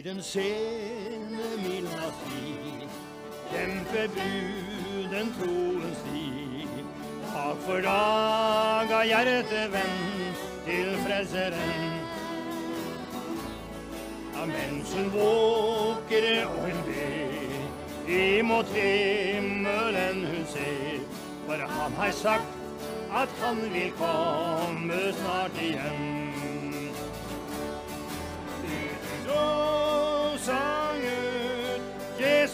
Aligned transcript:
I 0.00 0.02
den 0.02 0.22
sene 0.22 1.46
midnattstid 1.60 2.92
kjemper 3.50 4.06
bruden 4.14 5.32
troens 5.36 5.98
sti. 6.00 6.22
Dag 7.24 7.58
for 7.66 7.82
dag 7.84 8.94
av 8.98 9.02
hjertet 9.10 9.74
vendt 9.74 10.46
til 10.64 10.88
Frelseren. 11.02 11.84
Ja, 14.38 14.46
mens 14.52 14.94
hun 14.96 15.10
våker 15.18 16.30
og 16.46 16.56
hun 16.62 16.80
ber, 16.88 17.60
imot 18.20 18.72
himmelen 18.78 20.24
hun 20.30 20.48
ser. 20.54 21.04
For 21.44 21.68
han 21.74 22.00
har 22.00 22.16
sagt 22.22 22.56
at 23.20 23.36
han 23.44 23.60
vil 23.76 23.92
komme 24.00 25.04
snart 25.20 25.60
igjen. 25.66 26.19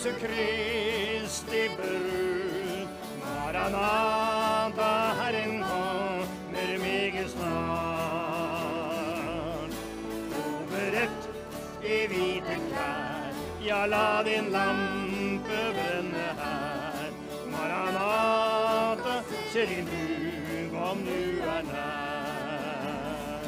Jesu 0.07 0.19
Kristi 0.23 1.63
brud. 1.77 2.89
Maranata, 3.21 4.93
Herren 5.19 5.63
kommer 5.63 6.79
meget 6.79 7.31
snart. 7.31 8.57
Overrett 10.39 11.23
i 11.83 12.07
hvite 12.07 12.57
klær, 12.69 13.33
ja, 13.67 13.87
la 13.87 14.23
din 14.23 14.51
lampe 14.51 15.61
brenne 15.75 16.29
her. 16.39 17.11
Maranata, 17.51 19.15
se 19.53 19.67
din 19.67 19.87
brudgom 19.91 20.99
du 21.05 21.21
er 21.43 21.63
nær. 21.73 23.45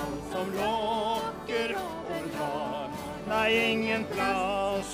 Alt 0.00 0.24
som 0.32 0.46
lokker 0.60 1.70
og 1.76 2.22
drar, 2.32 2.90
nei, 3.28 3.50
ingen 3.72 4.04
plass 4.04 4.45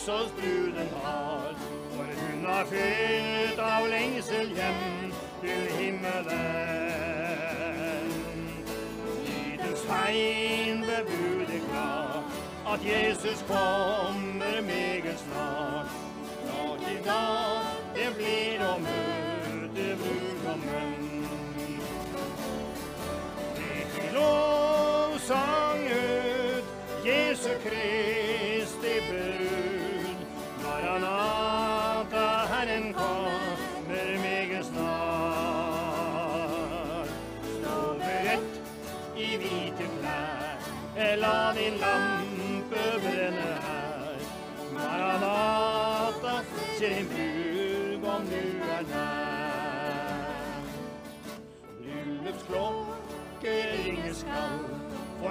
hos 0.09 0.31
bruden 0.31 0.89
har. 1.03 1.55
For 1.91 2.05
hun 2.05 2.45
har 2.47 2.65
fylt 2.65 3.59
av 3.59 3.89
lengsel 3.89 4.49
hjem 4.57 5.13
til 5.43 5.69
himmelen. 5.79 6.33
Tidens 9.27 9.83
tegn 9.87 10.81
bebuder 10.89 11.61
klart 11.69 12.25
at 12.73 12.81
Jesus 12.87 13.45
kommer 13.49 14.61
meget 14.63 15.19
snart. 15.27 15.91
Snart 16.43 16.83
i 16.91 16.99
dag 17.07 17.63
det 17.95 18.11
blir 18.17 18.65
å 18.67 18.73
møte 18.87 19.87
brudgommen. 20.03 20.99
Til 23.95 24.11
lovsang 24.17 25.87
ut 25.93 26.67
Jesu 27.07 27.51
Kristi 27.63 28.12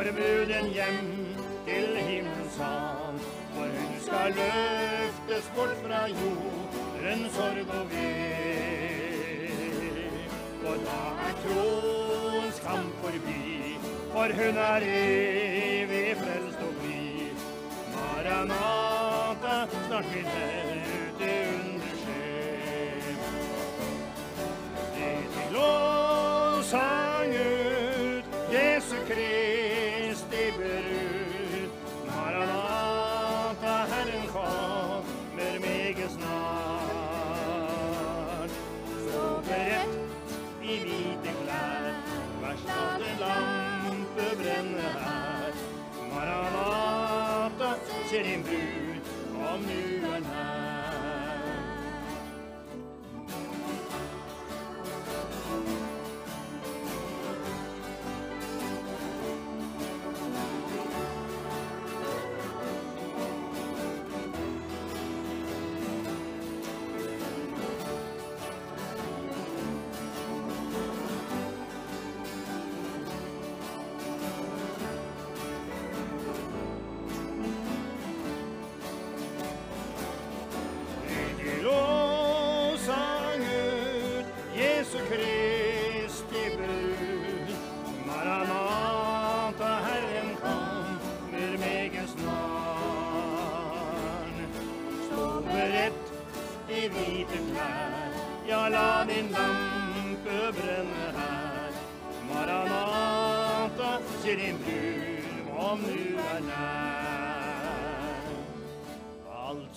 for 0.01 0.11
bruden 0.13 0.67
hjem 0.73 1.09
til 1.65 1.97
himmelens 1.97 2.57
hav. 2.57 3.13
For 3.53 3.67
hun 3.75 3.99
skal 4.05 4.33
løftes 4.39 5.51
bort 5.55 5.77
fra 5.83 6.01
jorden, 6.07 7.21
sorg 7.35 7.69
og 7.79 7.85
ved. 7.91 8.31
Og 10.69 10.77
da 10.87 11.01
er 11.27 11.33
troens 11.43 12.59
kamp 12.65 12.91
forbi, 13.03 13.77
for 14.13 14.29
hun 14.39 14.55
er 14.57 14.81
evig 14.87 16.17
frelst 16.23 16.59
og 16.67 16.73
blid. 16.81 17.37
Maranata, 17.93 19.55
snart 19.87 20.07
vil 20.13 20.70
Maranata, 48.11 48.17
se 48.17 48.21
din 48.21 48.41
brud, 48.41 49.01
om 49.53 49.61
nu 49.61 50.07
er 50.07 50.19
nær. 50.19 50.50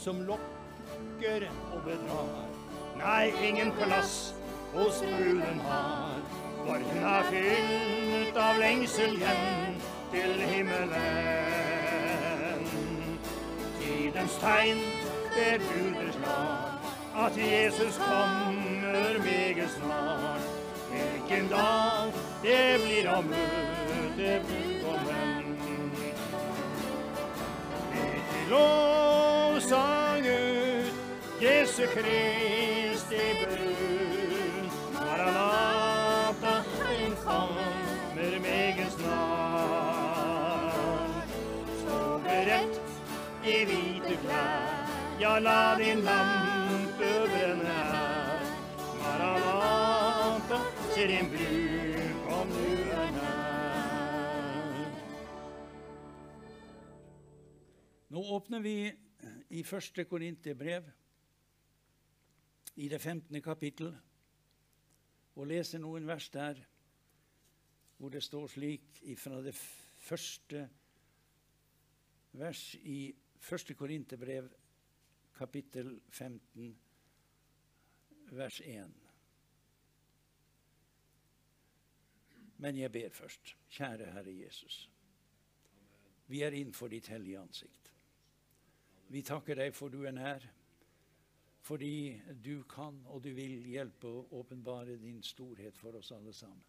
Som 0.04 0.20
lokker 0.20 1.46
og 1.72 1.80
bedrar. 1.84 2.48
Nei, 2.98 3.32
ingen 3.48 3.72
plass 3.72 4.34
hos 4.74 4.98
bruden 5.00 5.60
har. 5.64 6.18
For 6.64 6.82
hun 6.88 7.06
er 7.08 7.24
fylt 7.30 8.36
av 8.36 8.60
lengsel 8.60 9.16
hjem 9.22 9.78
til 10.12 10.44
himmelen. 10.50 11.00
Tidens 13.80 14.36
tegn 14.44 14.84
bebuder 15.32 16.12
snart 16.18 16.92
at 17.24 17.40
Jesus 17.40 17.96
kommer 18.04 19.18
meget 19.24 19.70
snart. 19.78 20.52
Hvilken 20.92 21.48
dag 21.48 22.12
det 22.44 22.62
blir 22.84 23.08
å 23.08 23.20
møte 23.32 24.38
brudgommen. 24.44 24.73
Jesu 31.74 31.86
Kristi 31.90 33.24
brud. 33.40 34.70
Maranata, 34.92 36.54
den 36.78 37.12
kommer 37.24 38.38
meget 38.40 38.92
snart. 38.92 40.14
Stå 41.78 41.98
beredt 42.18 42.76
i 43.42 43.64
hvite 43.66 44.14
klær, 44.22 44.86
ja, 45.20 45.38
la 45.38 45.74
din 45.78 45.98
lampe 46.06 47.10
brenne 47.26 47.78
her. 47.90 48.40
Maranata, 49.02 50.58
se 50.94 51.02
din 51.10 51.26
brud, 51.30 52.02
kom 52.28 52.48
du 52.48 52.66
er 53.02 53.10
nær. 53.18 54.90
Nå 58.10 58.18
åpner 58.30 58.60
vi 58.60 58.92
i 59.50 59.62
første 59.62 60.04
Korinterbrev, 60.04 60.82
i 62.76 62.88
det 62.88 63.00
15. 63.00 63.42
kapittel, 63.42 63.94
og 65.34 65.46
leser 65.46 65.82
noen 65.82 66.06
vers 66.06 66.28
der 66.30 66.60
hvor 67.98 68.10
det 68.10 68.22
står 68.22 68.46
slik 68.50 69.02
fra 69.18 69.38
det 69.42 69.54
første 69.54 70.64
vers 72.34 72.74
i 72.74 73.14
1. 73.52 73.76
Korinterbrev, 73.78 74.48
kapittel 75.38 76.00
15, 76.10 76.78
vers 78.34 78.60
1. 78.60 78.94
Men 82.56 82.78
jeg 82.78 82.92
ber 82.92 83.08
først. 83.12 83.56
Kjære 83.70 84.10
Herre 84.12 84.34
Jesus. 84.34 84.90
Vi 86.26 86.42
er 86.42 86.50
innenfor 86.50 86.88
ditt 86.88 87.08
hellige 87.08 87.38
ansikt. 87.40 87.92
Vi 89.08 89.22
takker 89.22 89.58
deg 89.58 89.74
for 89.76 89.92
du 89.92 90.04
er 90.08 90.14
nær, 90.16 90.46
fordi 91.64 92.20
du 92.44 92.64
kan 92.68 92.98
og 93.08 93.22
du 93.24 93.30
vil 93.32 93.64
hjelpe 93.72 94.10
å 94.10 94.26
åpenbare 94.40 94.98
din 95.00 95.22
storhet 95.24 95.78
for 95.80 95.96
oss 95.96 96.12
alle 96.12 96.32
sammen. 96.36 96.64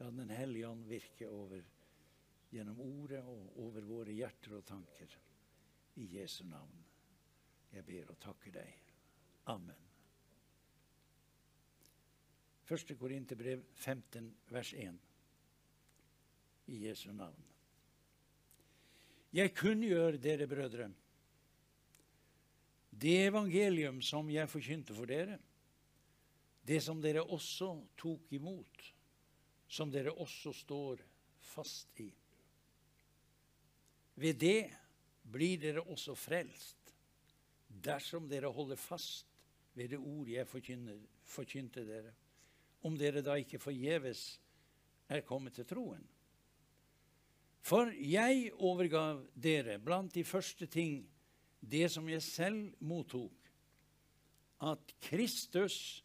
La 0.00 0.08
Den 0.10 0.32
hellige 0.32 0.68
ånd 0.68 0.86
virke 0.88 1.28
over 1.28 1.60
gjennom 2.50 2.80
ordet 2.80 3.20
og 3.20 3.58
over 3.60 3.84
våre 3.84 4.14
hjerter 4.16 4.56
og 4.56 4.64
tanker. 4.64 5.12
I 6.00 6.06
Jesu 6.16 6.44
navn. 6.48 6.80
Jeg 7.70 7.84
ber 7.84 8.08
og 8.14 8.18
takker 8.22 8.54
deg. 8.54 8.80
Amen. 9.52 9.86
Første 12.64 12.94
Korinterbrev 12.96 13.62
15, 13.74 14.32
vers 14.48 14.72
1. 14.72 14.98
I 16.70 16.80
Jesu 16.86 17.10
navn. 17.12 17.44
Jeg 19.34 19.52
kunngjør 19.54 20.16
dere, 20.22 20.46
brødre, 20.50 20.88
det 22.90 23.16
evangelium 23.28 24.00
som 24.02 24.28
jeg 24.30 24.50
forkynte 24.50 24.94
for 24.96 25.08
dere, 25.08 25.38
det 26.66 26.80
som 26.84 27.00
dere 27.02 27.22
også 27.22 27.72
tok 27.98 28.32
imot, 28.36 28.84
som 29.70 29.90
dere 29.90 30.12
også 30.12 30.52
står 30.54 31.02
fast 31.52 32.00
i. 32.02 32.10
Ved 34.20 34.36
det 34.42 34.70
blir 35.30 35.60
dere 35.62 35.84
også 35.86 36.14
frelst, 36.18 36.94
dersom 37.70 38.28
dere 38.28 38.50
holder 38.52 38.76
fast 38.76 39.26
ved 39.78 39.92
det 39.94 39.98
ord 39.98 40.28
jeg 40.28 40.48
forkynte 40.50 41.84
dere, 41.86 42.12
om 42.82 42.96
dere 42.98 43.22
da 43.24 43.36
ikke 43.38 43.60
forgjeves 43.62 44.24
er 45.10 45.22
kommet 45.26 45.54
til 45.56 45.68
troen. 45.68 46.02
For 47.60 47.92
jeg 47.92 48.50
overgav 48.56 49.22
dere 49.36 49.78
blant 49.82 50.14
de 50.14 50.24
første 50.24 50.66
ting 50.66 51.02
det 51.60 51.88
som 51.92 52.08
jeg 52.08 52.22
selv 52.24 52.72
mottok, 52.80 53.36
at 54.60 54.94
Kristus 55.00 56.02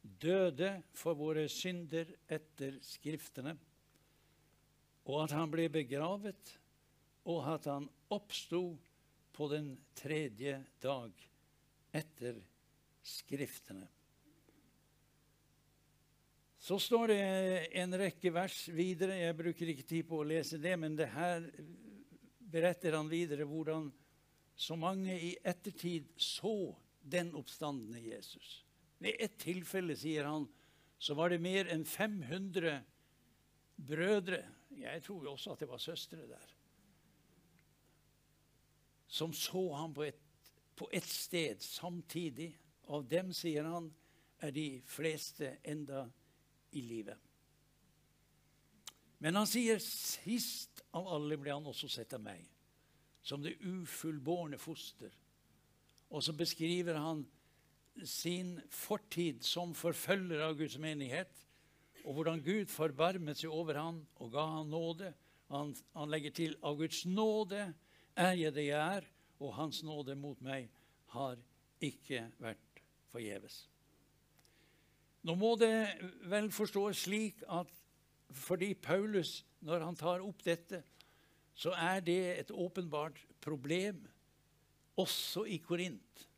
døde 0.00 0.70
for 0.96 1.16
våre 1.18 1.48
synder 1.52 2.08
etter 2.28 2.78
Skriftene, 2.84 3.56
og 5.08 5.24
at 5.24 5.34
han 5.36 5.50
ble 5.52 5.68
begravet, 5.72 6.54
og 7.28 7.44
at 7.54 7.68
han 7.68 7.88
oppsto 8.12 8.62
på 9.32 9.48
den 9.52 9.74
tredje 9.96 10.58
dag 10.82 11.28
etter 11.96 12.40
Skriftene. 13.08 13.86
Så 16.68 16.76
står 16.82 17.08
det 17.08 17.20
en 17.80 17.94
rekke 17.96 18.32
vers 18.34 18.66
videre. 18.74 19.14
Jeg 19.22 19.36
bruker 19.38 19.70
ikke 19.72 19.86
tid 19.88 20.08
på 20.08 20.18
å 20.20 20.26
lese 20.26 20.58
det, 20.60 20.74
men 20.76 20.98
det 20.98 21.06
her 21.14 21.46
beretter 22.52 22.96
han 22.98 23.08
videre 23.08 23.46
hvordan 23.48 23.86
så 24.58 24.74
mange 24.76 25.14
i 25.14 25.34
ettertid 25.46 26.08
så 26.18 26.74
den 27.00 27.30
oppstandende 27.38 28.00
Jesus. 28.02 28.64
Ved 28.98 29.14
ett 29.22 29.36
tilfelle, 29.38 29.94
sier 29.96 30.26
han, 30.26 30.48
så 30.98 31.14
var 31.14 31.30
det 31.30 31.38
mer 31.42 31.70
enn 31.70 31.84
500 31.86 32.80
brødre 33.88 34.42
Jeg 34.78 35.02
tror 35.02 35.24
jo 35.24 35.32
også 35.32 35.54
at 35.54 35.62
det 35.62 35.68
var 35.70 35.80
søstre 35.82 36.26
der. 36.26 36.50
Som 39.06 39.32
så 39.32 39.62
ham 39.74 39.94
på 39.94 40.04
ett 40.04 40.24
et 40.92 41.04
sted 41.04 41.62
samtidig. 41.62 42.52
Av 42.88 43.02
dem, 43.08 43.32
sier 43.36 43.66
han, 43.68 43.90
er 44.40 44.52
de 44.54 44.80
fleste 44.86 45.58
enda 45.66 46.06
i 46.72 46.82
livet. 46.86 47.18
Men 49.18 49.34
han 49.34 49.48
sier 49.50 49.80
sist 49.82 50.84
av 50.94 51.08
alle 51.10 51.36
ble 51.40 51.52
han 51.52 51.66
også 51.66 51.90
sett 51.90 52.14
av 52.14 52.22
meg, 52.22 52.46
som 53.28 53.42
det 53.44 53.58
ufullbårne 53.60 54.58
foster. 54.60 55.12
Og 56.08 56.24
så 56.24 56.32
beskriver 56.32 56.96
han 56.96 57.26
sin 58.06 58.56
fortid 58.72 59.42
som 59.44 59.74
forfølger 59.76 60.40
av 60.46 60.56
Guds 60.56 60.78
menighet, 60.80 61.30
og 62.06 62.14
hvordan 62.16 62.40
Gud 62.40 62.70
forbarmet 62.72 63.40
seg 63.40 63.52
over 63.52 63.76
han 63.76 64.00
og 64.22 64.32
ga 64.32 64.46
han 64.54 64.70
nåde. 64.72 65.12
Han, 65.52 65.74
han 65.96 66.12
legger 66.12 66.32
til 66.36 66.56
av 66.64 66.78
Guds 66.78 67.02
nåde 67.08 67.66
er 68.18 68.36
jeg 68.38 68.54
det 68.56 68.68
jeg 68.70 68.98
er, 68.98 69.08
og 69.38 69.54
hans 69.58 69.82
nåde 69.86 70.16
mot 70.18 70.38
meg 70.42 70.70
har 71.12 71.36
ikke 71.84 72.24
vært 72.40 72.80
forgjeves. 73.12 73.66
Nå 75.26 75.34
må 75.38 75.52
det 75.60 75.98
vel 76.30 76.48
forstås 76.54 77.04
slik 77.06 77.42
at 77.50 77.70
fordi 78.34 78.74
Paulus, 78.74 79.42
når 79.64 79.84
han 79.86 79.96
tar 79.96 80.24
opp 80.24 80.42
dette, 80.44 80.82
så 81.58 81.74
er 81.74 82.02
det 82.06 82.20
et 82.38 82.50
åpenbart 82.54 83.18
problem 83.42 84.04
også 84.98 85.44
i 85.50 85.58
Korint, 85.62 86.28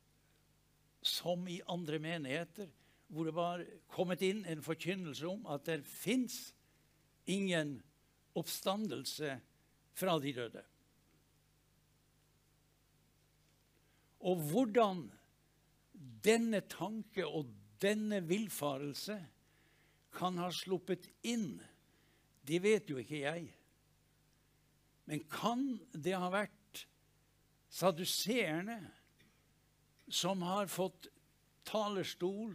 som 1.02 1.46
i 1.48 1.60
andre 1.68 1.98
menigheter, 2.00 2.70
hvor 3.10 3.26
det 3.26 3.34
var 3.36 3.64
kommet 3.90 4.22
inn 4.24 4.44
en 4.48 4.62
forkynnelse 4.64 5.28
om 5.28 5.46
at 5.50 5.66
det 5.68 5.80
fins 5.84 6.54
ingen 7.28 7.78
oppstandelse 8.38 9.36
fra 9.96 10.16
de 10.22 10.32
døde. 10.36 10.64
Og 14.20 14.40
hvordan 14.50 15.06
denne 16.24 16.62
tanke 16.68 17.24
og 17.26 17.48
denne 17.80 18.20
villfarelse 18.24 19.16
kan 20.16 20.36
ha 20.40 20.50
sluppet 20.52 21.08
inn, 21.28 21.54
det 22.44 22.60
vet 22.64 22.88
jo 22.90 23.00
ikke 23.00 23.24
jeg. 23.24 23.48
Men 25.10 25.24
kan 25.26 25.64
det 25.90 26.12
ha 26.14 26.28
vært 26.30 26.84
saduseerne 27.66 28.78
som 30.06 30.42
har 30.46 30.70
fått 30.70 31.08
talerstol 31.66 32.52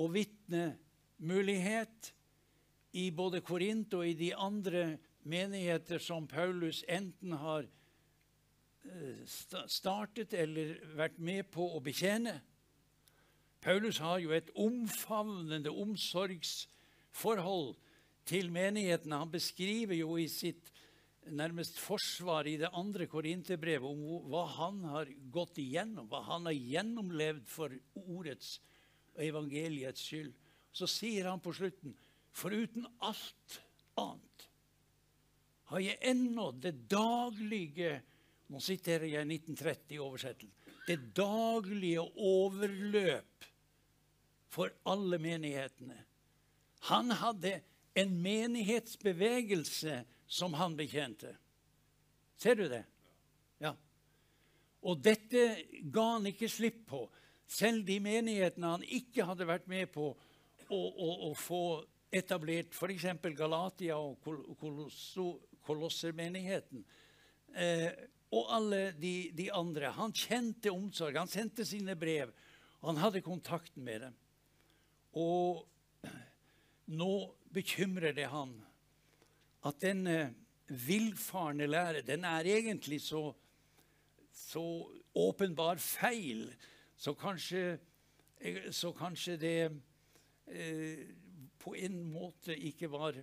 og 0.00 0.14
vitnemulighet 0.14 2.08
i 2.96 3.10
både 3.12 3.42
Korint 3.44 3.92
og 3.98 4.06
i 4.08 4.16
de 4.16 4.30
andre 4.32 4.96
menigheter 5.28 6.00
som 6.00 6.24
Paulus 6.30 6.80
enten 6.88 7.36
har 7.36 7.68
eh, 7.68 9.20
startet 9.28 10.32
eller 10.40 10.78
vært 10.96 11.20
med 11.20 11.50
på 11.52 11.68
å 11.76 11.84
betjene? 11.84 12.38
Paulus 13.64 14.00
har 14.00 14.24
jo 14.24 14.32
et 14.32 14.48
omfavnende 14.56 15.68
omsorgsforhold 15.84 17.74
til 18.24 18.48
menighetene. 18.52 19.20
Han 19.20 19.32
beskriver 19.32 20.00
jo 20.00 20.16
i 20.16 20.28
sitt 20.32 20.72
nærmest 21.32 21.78
forsvar 21.80 22.48
i 22.50 22.56
det 22.60 22.70
andre 22.76 23.06
korinterbrevet 23.10 23.88
om 23.88 24.28
hva 24.30 24.44
han 24.58 24.80
har 24.92 25.10
gått 25.32 25.60
igjennom, 25.62 26.08
hva 26.10 26.22
han 26.28 26.48
har 26.50 26.56
gjennomlevd 26.56 27.46
for 27.48 27.74
ordets 28.04 28.58
og 29.14 29.22
evangeliets 29.24 30.04
skyld. 30.04 30.34
Så 30.74 30.88
sier 30.90 31.30
han 31.30 31.42
på 31.42 31.54
slutten 31.54 31.94
foruten 32.34 32.86
alt 33.06 33.60
annet 34.00 34.48
har 35.74 35.80
jeg 35.82 35.98
ennå 36.12 36.50
det 36.62 36.76
daglige 36.90 38.00
Nå 38.52 38.60
siterer 38.60 39.08
jeg 39.08 39.24
1930 39.24 39.94
i 39.96 39.98
oversettelsen. 40.04 40.72
Det 40.84 40.98
daglige 41.16 42.02
overløp 42.04 43.46
for 44.52 44.68
alle 44.92 45.16
menighetene. 45.18 45.96
Han 46.92 47.08
hadde 47.16 47.54
en 47.96 48.12
menighetsbevegelse 48.20 49.96
som 50.34 50.54
han 50.58 50.74
bekjente. 50.76 51.36
Ser 52.36 52.58
du 52.58 52.66
det? 52.68 52.82
Ja. 53.62 53.70
Og 54.82 54.98
dette 54.98 55.44
ga 55.94 56.06
han 56.16 56.26
ikke 56.26 56.48
slipp 56.50 56.80
på. 56.90 57.04
Selv 57.46 57.84
de 57.86 58.00
menighetene 58.02 58.72
han 58.72 58.86
ikke 58.96 59.28
hadde 59.28 59.46
vært 59.46 59.68
med 59.70 59.92
på 59.94 60.08
å, 60.10 60.80
å, 60.80 61.08
å 61.28 61.30
få 61.38 61.62
etablert, 62.14 62.74
f.eks. 62.74 63.06
Galatia 63.38 64.00
og 64.00 64.18
Kolossermenigheten. 65.64 66.82
Eh, 67.54 67.88
og 68.34 68.50
alle 68.58 68.82
de, 68.98 69.30
de, 69.38 69.48
andre. 69.54 69.94
Han 69.94 70.14
kjente 70.18 70.74
omsorg. 70.74 71.20
Han 71.20 71.30
sendte 71.30 71.62
sine 71.68 71.94
brev. 71.94 72.34
Han 72.82 72.98
hadde 72.98 73.22
kontakten 73.22 73.86
med 73.86 74.08
dem. 74.08 74.18
Og 75.14 75.62
nå 76.90 77.12
bekymrer 77.54 78.16
det 78.16 78.26
han 78.34 78.58
at 79.64 79.80
den 79.80 80.06
villfarne 80.68 81.66
lære 81.68 82.04
den 82.06 82.24
er 82.28 82.46
egentlig 82.48 83.00
så, 83.04 83.26
så 84.32 84.64
åpenbar 85.14 85.80
feil, 85.80 86.48
så 86.96 87.14
kanskje, 87.14 87.78
så 88.70 88.92
kanskje 88.96 89.36
det 89.40 89.58
eh, 90.46 91.04
på 91.58 91.74
en 91.76 92.00
måte 92.12 92.56
ikke 92.56 92.90
var 92.92 93.18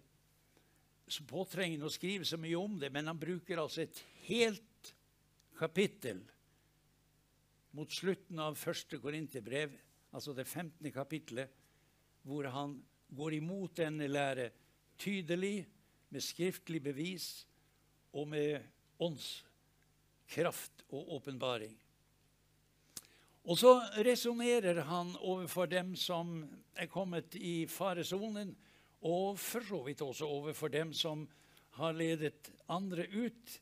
så 1.12 1.25
påtrengende 1.27 1.89
å 1.89 1.93
skrive 1.93 2.25
så 2.25 2.39
mye 2.39 2.57
om 2.57 2.77
det, 2.79 2.89
men 2.93 3.10
han 3.12 3.19
bruker 3.19 3.60
altså 3.60 3.83
et 3.83 4.00
helt 4.29 4.93
kapittel 5.60 6.21
mot 7.75 7.91
slutten 7.91 8.39
av 8.43 8.57
første 8.60 9.00
Korinterbrev, 9.00 9.74
altså 10.15 10.33
det 10.36 10.48
15. 10.48 10.88
kapittelet, 10.91 11.51
hvor 12.24 12.48
han 12.53 12.77
går 13.12 13.38
imot 13.38 13.75
denne 13.81 14.07
lære 14.07 14.50
tydelig, 15.00 15.65
med 16.12 16.24
skriftlig 16.24 16.82
bevis 16.84 17.46
og 18.13 18.27
med 18.32 18.60
åndskraft 19.01 20.86
og 20.91 21.15
åpenbaring. 21.18 21.74
Og 23.50 23.58
så 23.58 23.74
resonnerer 24.06 24.84
han 24.86 25.15
overfor 25.18 25.65
dem 25.72 25.96
som 25.98 26.44
er 26.77 26.91
kommet 26.91 27.36
i 27.36 27.65
faresonen, 27.65 28.53
og 29.01 29.39
for 29.41 29.65
så 29.65 29.82
vidt 29.88 30.03
også 30.06 30.27
overfor 30.30 30.70
dem 30.70 30.94
som 30.94 31.25
har 31.80 31.96
ledet 31.98 32.51
andre 32.70 33.08
ut 33.08 33.58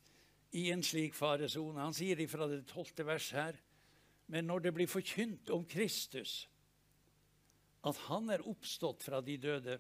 i 0.58 0.68
en 0.74 0.84
slik 0.84 1.16
faresone. 1.16 1.80
Han 1.80 1.96
sier 1.96 2.20
ifra 2.20 2.50
det 2.50 2.66
tolvte 2.68 3.06
vers 3.08 3.32
her 3.32 3.60
Men 4.30 4.46
når 4.46 4.60
det 4.60 4.72
blir 4.78 4.90
forkynt 4.90 5.50
om 5.50 5.64
Kristus, 5.66 6.44
at 7.82 7.98
han 8.06 8.30
er 8.30 8.44
oppstått 8.46 9.02
fra 9.02 9.24
de 9.26 9.40
døde, 9.42 9.80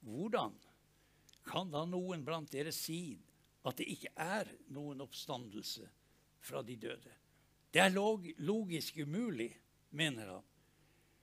hvordan 0.00 0.54
kan 1.46 1.70
da 1.72 1.84
noen 1.88 2.24
blant 2.24 2.52
dere 2.52 2.72
si 2.74 3.16
at 3.66 3.78
det 3.78 3.88
ikke 3.94 4.12
er 4.18 4.48
noen 4.74 5.02
oppstandelse 5.04 5.88
fra 6.42 6.62
de 6.66 6.76
døde? 6.76 7.12
Det 7.72 7.80
er 7.80 7.92
log 7.94 8.26
logisk 8.44 8.98
umulig, 9.00 9.50
mener 9.96 10.34
han. 10.34 10.48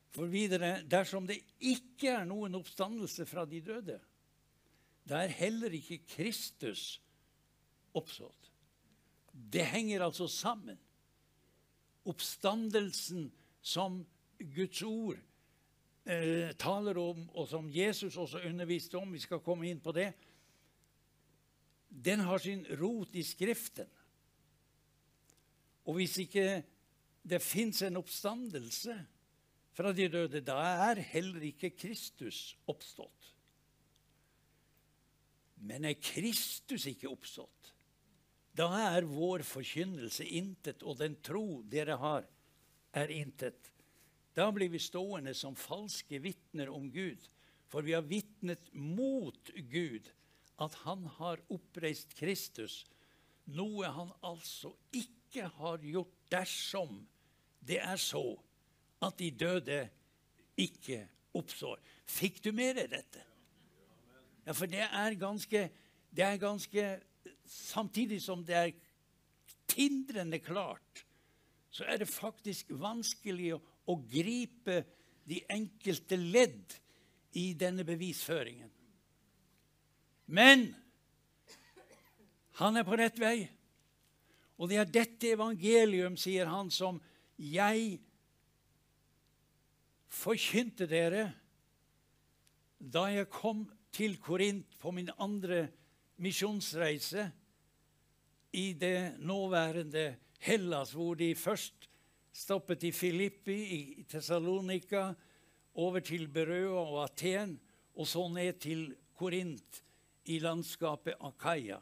For 0.10 0.30
videre, 0.32 0.80
dersom 0.90 1.28
det 1.30 1.38
ikke 1.62 2.16
er 2.16 2.26
noen 2.26 2.58
oppstandelse 2.58 3.28
fra 3.30 3.46
de 3.46 3.62
døde, 3.62 4.00
da 5.06 5.24
er 5.24 5.36
heller 5.38 5.74
ikke 5.74 6.02
Kristus 6.10 6.98
oppstått. 7.98 8.50
Det 9.34 9.66
henger 9.70 10.04
altså 10.06 10.28
sammen. 10.30 10.78
Oppstandelsen 12.10 13.30
som 13.62 14.02
Guds 14.40 14.82
ord 14.84 15.22
eh, 16.10 16.56
taler 16.58 16.98
om, 16.98 17.22
og 17.38 17.48
som 17.50 17.70
Jesus 17.72 18.18
også 18.18 18.42
underviste 18.50 18.98
om, 18.98 19.14
vi 19.14 19.22
skal 19.22 19.44
komme 19.46 19.70
inn 19.70 19.82
på 19.84 19.94
det, 19.96 20.10
den 21.90 22.22
har 22.26 22.42
sin 22.42 22.66
rot 22.80 23.16
i 23.18 23.24
Skriften. 23.26 23.90
Og 25.90 25.98
hvis 25.98 26.20
ikke 26.22 26.62
det 27.26 27.42
fins 27.42 27.82
en 27.86 27.98
oppstandelse 27.98 28.94
fra 29.74 29.94
de 29.96 30.10
døde, 30.12 30.42
da 30.46 30.60
er 30.90 31.02
heller 31.14 31.48
ikke 31.50 31.74
Kristus 31.74 32.54
oppstått. 32.70 33.34
Men 35.66 35.88
er 35.90 35.98
Kristus 36.00 36.86
ikke 36.88 37.10
oppstått, 37.12 37.74
da 38.56 38.70
er 38.94 39.08
vår 39.08 39.44
forkynnelse 39.48 40.26
intet, 40.36 40.84
og 40.84 41.00
den 41.00 41.18
tro 41.24 41.62
dere 41.68 41.98
har, 42.00 42.26
er 42.96 43.12
intet. 43.14 43.69
Da 44.40 44.48
blir 44.56 44.70
vi 44.72 44.80
stående 44.80 45.34
som 45.36 45.56
falske 45.60 46.22
vitner 46.24 46.70
om 46.72 46.86
Gud, 46.92 47.20
for 47.68 47.84
vi 47.84 47.92
har 47.98 48.06
vitnet 48.08 48.70
mot 48.72 49.52
Gud 49.68 50.08
at 50.64 50.76
han 50.86 51.04
har 51.18 51.42
oppreist 51.52 52.16
Kristus, 52.16 52.86
noe 53.52 53.90
han 53.92 54.14
altså 54.24 54.72
ikke 54.96 55.50
har 55.58 55.84
gjort 55.84 56.16
dersom 56.32 57.02
det 57.68 57.82
er 57.84 58.00
så 58.00 58.24
at 59.04 59.20
de 59.20 59.28
døde 59.32 59.82
ikke 60.60 61.02
oppstår. 61.36 61.82
Fikk 62.08 62.40
du 62.46 62.54
med 62.56 62.80
deg 62.80 62.94
dette? 62.96 63.26
Ja, 64.46 64.56
for 64.56 64.72
det 64.72 64.86
er 64.88 65.20
ganske, 65.20 65.68
det 66.16 66.26
er 66.26 66.42
ganske 66.42 66.90
Samtidig 67.50 68.20
som 68.22 68.44
det 68.46 68.54
er 68.54 68.76
tindrende 69.66 70.38
klart, 70.38 71.02
så 71.74 71.88
er 71.90 71.98
det 71.98 72.06
faktisk 72.10 72.70
vanskelig 72.78 73.56
å, 73.56 73.60
å 73.90 73.96
gripe 74.10 74.84
de 75.30 75.42
enkelte 75.50 76.18
ledd 76.18 76.76
i 77.38 77.52
denne 77.58 77.86
bevisføringen. 77.86 78.70
Men 80.30 80.70
han 82.60 82.78
er 82.78 82.86
på 82.86 82.98
rett 83.00 83.18
vei. 83.22 83.38
Og 84.60 84.70
det 84.70 84.80
er 84.82 84.92
dette 84.92 85.34
evangelium, 85.34 86.18
sier 86.20 86.50
han, 86.52 86.70
som 86.70 87.00
jeg 87.40 88.00
forkynte 90.10 90.90
dere 90.90 91.30
da 92.80 93.06
jeg 93.12 93.30
kom 93.32 93.64
til 93.96 94.18
Korint 94.22 94.78
på 94.80 94.92
min 94.96 95.12
andre 95.20 95.66
misjonsreise 96.20 97.30
i 98.56 98.74
det 98.80 99.20
nåværende 99.24 100.16
Hellas, 100.40 100.94
hvor 100.96 101.16
de 101.20 101.34
først 101.36 101.90
stoppet 102.32 102.84
i 102.84 102.92
Filippi, 102.92 103.58
i 104.00 104.04
Tessalonika, 104.10 105.14
over 105.80 106.04
til 106.04 106.28
Berøa 106.32 106.82
og 106.82 107.04
Aten, 107.06 107.58
og 107.96 108.08
så 108.08 108.26
ned 108.32 108.60
til 108.62 108.90
Korint 109.20 109.82
i 110.30 110.40
landskapet 110.40 111.18
Akaya. 111.26 111.80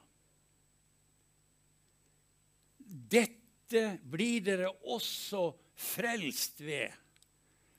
Dette 2.87 3.97
blir 4.07 4.45
dere 4.45 4.71
også 4.87 5.49
frelst 5.77 6.61
ved, 6.63 6.93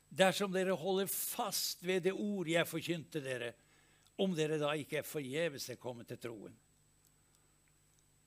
dersom 0.09 0.53
dere 0.53 0.77
holder 0.77 1.09
fast 1.11 1.83
ved 1.87 2.05
det 2.07 2.15
ord 2.15 2.49
jeg 2.49 2.69
forkynte 2.69 3.23
dere 3.25 3.53
om 4.19 4.35
dere 4.35 4.59
da 4.61 4.73
ikke 4.77 5.01
er 5.01 5.07
forgjeves 5.07 5.69
er 5.71 5.81
kommet 5.81 6.09
til 6.11 6.21
troen. 6.23 6.55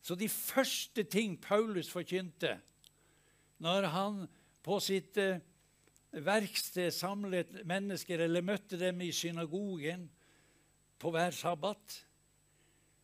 Så 0.01 0.15
de 0.17 0.29
første 0.31 1.03
ting 1.03 1.35
Paulus 1.41 1.91
forkynte 1.91 2.55
når 3.61 3.87
han 3.93 4.21
på 4.65 4.79
sitt 4.83 5.17
eh, 5.21 5.41
verksted 6.11 6.91
samlet 6.93 7.61
mennesker 7.67 8.25
eller 8.25 8.45
møtte 8.45 8.79
dem 8.79 9.01
i 9.05 9.11
synagogen 9.15 10.07
på 11.01 11.11
hver 11.13 11.33
sabbat, 11.35 11.95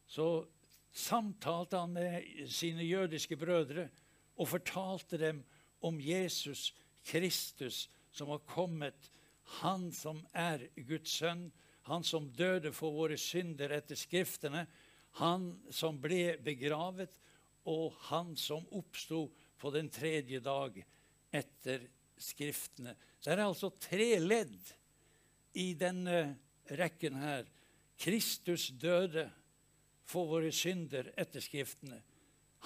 så 0.08 0.46
samtalte 0.94 1.80
han 1.80 1.94
med 1.94 2.50
sine 2.52 2.86
jødiske 2.86 3.38
brødre 3.38 3.88
og 4.38 4.50
fortalte 4.50 5.20
dem 5.22 5.44
om 5.86 6.00
Jesus 6.02 6.74
Kristus 7.06 7.88
som 8.12 8.32
har 8.34 8.42
kommet, 8.50 9.12
han 9.62 9.92
som 9.94 10.24
er 10.34 10.66
Guds 10.76 11.20
sønn, 11.20 11.48
han 11.88 12.04
som 12.04 12.32
døde 12.36 12.74
for 12.76 12.92
våre 12.92 13.18
synder 13.20 13.72
etter 13.78 13.96
Skriftene, 13.96 14.66
han 15.22 15.52
som 15.72 16.02
ble 16.02 16.36
begravet, 16.44 17.14
og 17.68 17.96
han 18.10 18.36
som 18.40 18.66
oppsto 18.76 19.28
på 19.58 19.72
den 19.74 19.90
tredje 19.94 20.40
dag 20.44 20.80
etter 21.32 21.88
Skriftene. 22.18 22.96
Det 23.22 23.30
er 23.30 23.44
altså 23.44 23.70
tre 23.78 24.16
ledd 24.18 24.72
i 25.62 25.68
denne 25.78 26.38
rekken 26.80 27.20
her. 27.22 27.44
Kristus 27.98 28.72
døde 28.74 29.28
for 30.08 30.30
våre 30.32 30.50
synder 30.56 31.12
etter 31.14 31.44
Skriftene. 31.46 32.00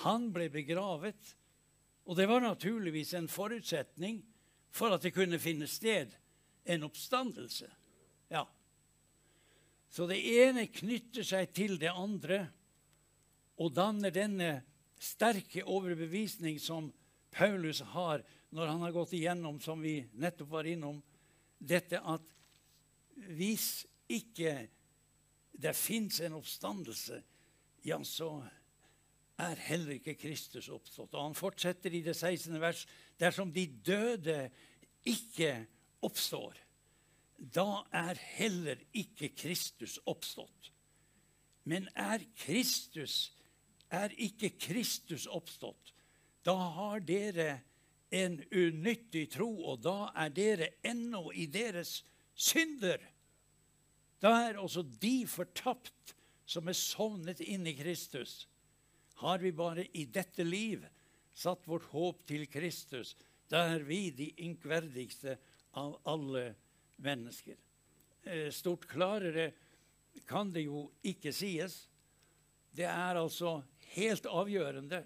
Han 0.06 0.30
ble 0.32 0.48
begravet, 0.54 1.36
og 2.08 2.16
det 2.16 2.30
var 2.32 2.44
naturligvis 2.46 3.12
en 3.20 3.28
forutsetning 3.32 4.22
for 4.72 4.96
at 4.96 5.04
det 5.04 5.12
kunne 5.16 5.40
finne 5.42 5.68
sted 5.68 6.16
en 6.64 6.88
oppstandelse. 6.88 7.68
Ja, 8.32 8.46
så 9.92 10.08
det 10.08 10.22
ene 10.24 10.70
knytter 10.72 11.26
seg 11.28 11.52
til 11.52 11.76
det 11.82 11.92
andre 11.92 12.46
og 13.60 13.74
danner 13.76 14.14
denne 14.16 14.52
sterke 15.02 15.64
overbevisning 15.66 16.60
som 16.62 16.92
Paulus 17.32 17.82
har 17.94 18.24
når 18.52 18.68
han 18.68 18.84
har 18.84 18.94
gått 18.96 19.14
igjennom, 19.16 19.60
som 19.64 19.82
vi 19.82 20.02
nettopp 20.20 20.50
var 20.52 20.68
innom, 20.68 21.00
dette 21.58 22.02
at 22.02 22.26
hvis 23.32 23.86
ikke 24.12 24.56
det 25.62 25.74
fins 25.78 26.20
en 26.26 26.36
oppstandelse, 26.40 27.22
ja, 27.88 27.98
så 28.04 28.42
er 29.42 29.62
heller 29.70 29.96
ikke 29.96 30.18
Kristus 30.20 30.70
oppstått. 30.74 31.14
Og 31.16 31.30
han 31.30 31.38
fortsetter 31.38 31.94
i 31.94 32.04
det 32.06 32.16
16. 32.18 32.60
vers. 32.62 32.84
Dersom 33.20 33.54
de 33.54 33.66
døde 33.86 34.38
ikke 35.08 35.54
oppstår, 36.06 36.58
da 37.38 37.82
er 37.96 38.20
heller 38.38 38.82
ikke 38.94 39.32
Kristus 39.34 39.98
oppstått. 40.06 40.72
Men 41.66 41.88
er 41.96 42.22
Kristus 42.38 43.32
er 43.92 44.14
ikke 44.18 44.54
Kristus 44.60 45.28
oppstått, 45.28 45.94
da 46.44 46.56
har 46.78 47.04
dere 47.06 47.60
en 48.12 48.40
unyttig 48.52 49.28
tro, 49.36 49.50
og 49.72 49.84
da 49.86 50.12
er 50.20 50.32
dere 50.36 50.70
ennå 50.84 51.30
i 51.32 51.46
deres 51.52 52.02
synder. 52.36 53.00
Da 54.22 54.34
er 54.48 54.60
også 54.60 54.84
de 54.84 55.22
fortapt 55.30 56.16
som 56.46 56.68
er 56.68 56.78
sovnet 56.78 57.40
inn 57.44 57.68
i 57.70 57.76
Kristus. 57.78 58.46
Har 59.22 59.40
vi 59.40 59.54
bare 59.56 59.86
i 59.96 60.08
dette 60.10 60.44
liv 60.44 60.84
satt 61.38 61.68
vårt 61.70 61.88
håp 61.94 62.26
til 62.28 62.48
Kristus, 62.52 63.16
da 63.48 63.64
er 63.76 63.86
vi 63.88 64.10
de 64.16 64.28
inkverdigste 64.46 65.38
av 65.80 65.98
alle 66.08 66.52
mennesker. 67.02 67.56
Eh, 68.24 68.50
stort 68.52 68.88
klarere 68.88 69.52
kan 70.28 70.52
det 70.54 70.66
jo 70.68 70.90
ikke 71.08 71.34
sies. 71.34 71.86
Det 72.72 72.88
er 72.88 73.20
altså 73.20 73.62
helt 73.96 74.28
avgjørende 74.30 75.04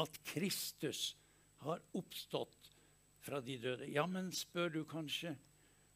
at 0.00 0.20
Kristus 0.26 1.14
har 1.64 1.82
oppstått 1.96 2.70
fra 3.24 3.40
de 3.44 3.56
døde. 3.60 3.88
Ja, 3.92 4.06
men 4.10 4.32
spør 4.34 4.72
du 4.74 4.82
kanskje, 4.88 5.34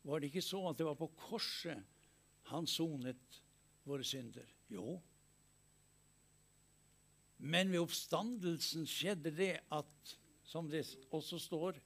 var 0.07 0.21
det 0.21 0.31
ikke 0.31 0.45
så 0.45 0.63
at 0.71 0.79
det 0.79 0.87
var 0.89 0.99
på 0.99 1.11
korset 1.29 1.83
han 2.49 2.69
sonet 2.71 3.41
våre 3.89 4.07
synder? 4.07 4.47
Jo. 4.73 4.97
Men 7.39 7.71
ved 7.73 7.85
oppstandelsen 7.85 8.89
skjedde 8.89 9.33
det 9.37 9.53
at, 9.75 10.17
som 10.49 10.71
det 10.71 10.85
også 11.15 11.39
står, 11.43 11.79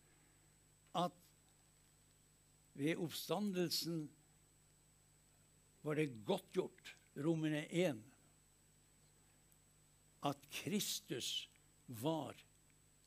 at 0.96 1.18
ved 2.78 3.00
oppstandelsen 3.02 4.06
var 5.82 5.98
det 5.98 6.12
godt 6.24 6.54
gjort, 6.54 6.96
Romerne 7.18 7.66
1, 7.68 7.98
at 10.22 10.38
Kristus 10.50 11.50
var 11.86 12.36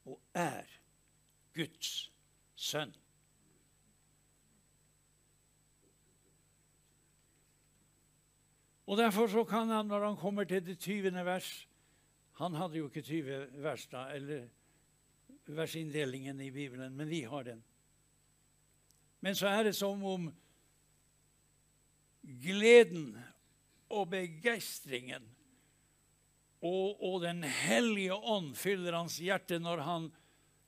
og 0.05 0.19
er 0.33 0.67
Guds 1.55 2.11
sønn. 2.55 2.93
Og 8.85 8.97
Derfor 8.97 9.27
så 9.27 9.43
kan 9.43 9.69
han, 9.69 9.85
når 9.85 10.05
han 10.07 10.17
kommer 10.17 10.43
til 10.43 10.65
det 10.65 10.79
20. 10.79 11.25
vers 11.25 11.67
Han 12.35 12.53
hadde 12.53 12.77
jo 12.77 12.89
ikke 12.89 13.01
20 13.01 13.63
vers 13.63 13.87
da, 13.87 14.09
eller 14.11 14.47
versinndelingen 15.47 16.41
i 16.41 16.51
Bibelen, 16.51 16.95
men 16.95 17.09
vi 17.09 17.21
har 17.21 17.43
den. 17.43 17.63
Men 19.21 19.35
så 19.35 19.47
er 19.47 19.63
det 19.63 19.75
som 19.75 20.03
om 20.03 20.27
gleden 22.23 23.15
og 23.89 24.09
begeistringen 24.09 25.23
og, 26.65 27.01
og, 27.01 27.19
Den 27.21 27.43
hellige 27.43 28.15
ånd 28.15 28.55
fyller 28.57 28.97
hans 28.97 29.19
hjerte 29.21 29.59
når 29.61 29.83
han 29.85 30.07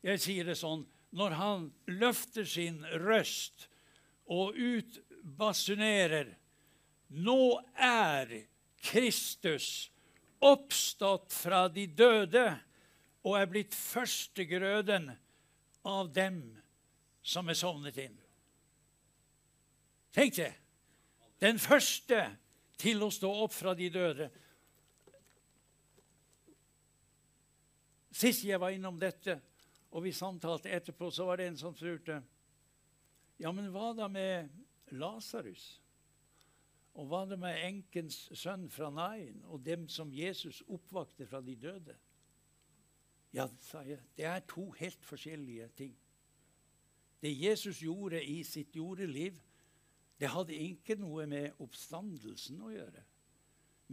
jeg 0.06 0.22
sier 0.22 0.48
det 0.48 0.56
sånn, 0.60 0.86
når 1.18 1.36
han 1.36 1.64
løfter 1.90 2.46
sin 2.48 2.84
røst 3.02 3.66
og 4.30 4.56
utbasunerer 4.56 6.36
Nå 7.08 7.58
er 7.80 8.34
Kristus 8.84 9.90
oppstått 10.44 11.32
fra 11.34 11.66
de 11.72 11.88
døde 11.88 12.46
og 13.24 13.38
er 13.40 13.50
blitt 13.50 13.76
førstegrøden 13.76 15.10
av 15.88 16.12
dem 16.14 16.42
som 17.24 17.48
er 17.48 17.58
sovnet 17.60 17.98
inn. 18.04 18.18
Tenk 20.16 20.36
det! 20.36 20.52
Den 21.40 21.60
første 21.62 22.22
til 22.82 23.04
å 23.06 23.12
stå 23.14 23.30
opp 23.46 23.56
fra 23.56 23.74
de 23.78 23.90
døde. 23.94 24.30
Sist 28.18 28.48
jeg 28.48 28.58
var 28.58 28.74
innom 28.74 28.98
dette, 28.98 29.36
og 29.94 30.02
vi 30.08 30.14
samtalte 30.16 30.72
etterpå, 30.74 31.12
så 31.14 31.28
var 31.28 31.38
det 31.38 31.52
en 31.52 31.60
som 31.60 31.76
spurte 31.78 32.18
Ja, 33.38 33.52
men 33.54 33.70
hva 33.70 33.92
da 33.94 34.08
med 34.10 34.50
Lasarus? 34.98 35.66
Og 36.98 37.06
hva 37.12 37.28
da 37.30 37.38
med 37.38 37.60
enkens 37.62 38.24
sønn 38.34 38.66
fra 38.74 38.90
Nain 38.90 39.44
og 39.46 39.62
dem 39.62 39.86
som 39.92 40.10
Jesus 40.10 40.64
oppvakte 40.66 41.28
fra 41.30 41.44
de 41.46 41.54
døde? 41.62 41.94
Ja, 43.36 43.46
sa 43.62 43.84
jeg, 43.86 44.02
det 44.18 44.26
er 44.26 44.46
to 44.50 44.72
helt 44.80 45.04
forskjellige 45.06 45.68
ting. 45.78 45.94
Det 47.22 47.34
Jesus 47.38 47.84
gjorde 47.84 48.24
i 48.24 48.40
sitt 48.48 48.74
jordeliv, 48.76 49.38
det 50.18 50.32
hadde 50.34 50.58
ikke 50.58 50.98
noe 50.98 51.28
med 51.30 51.60
oppstandelsen 51.62 52.64
å 52.66 52.72
gjøre. 52.74 53.04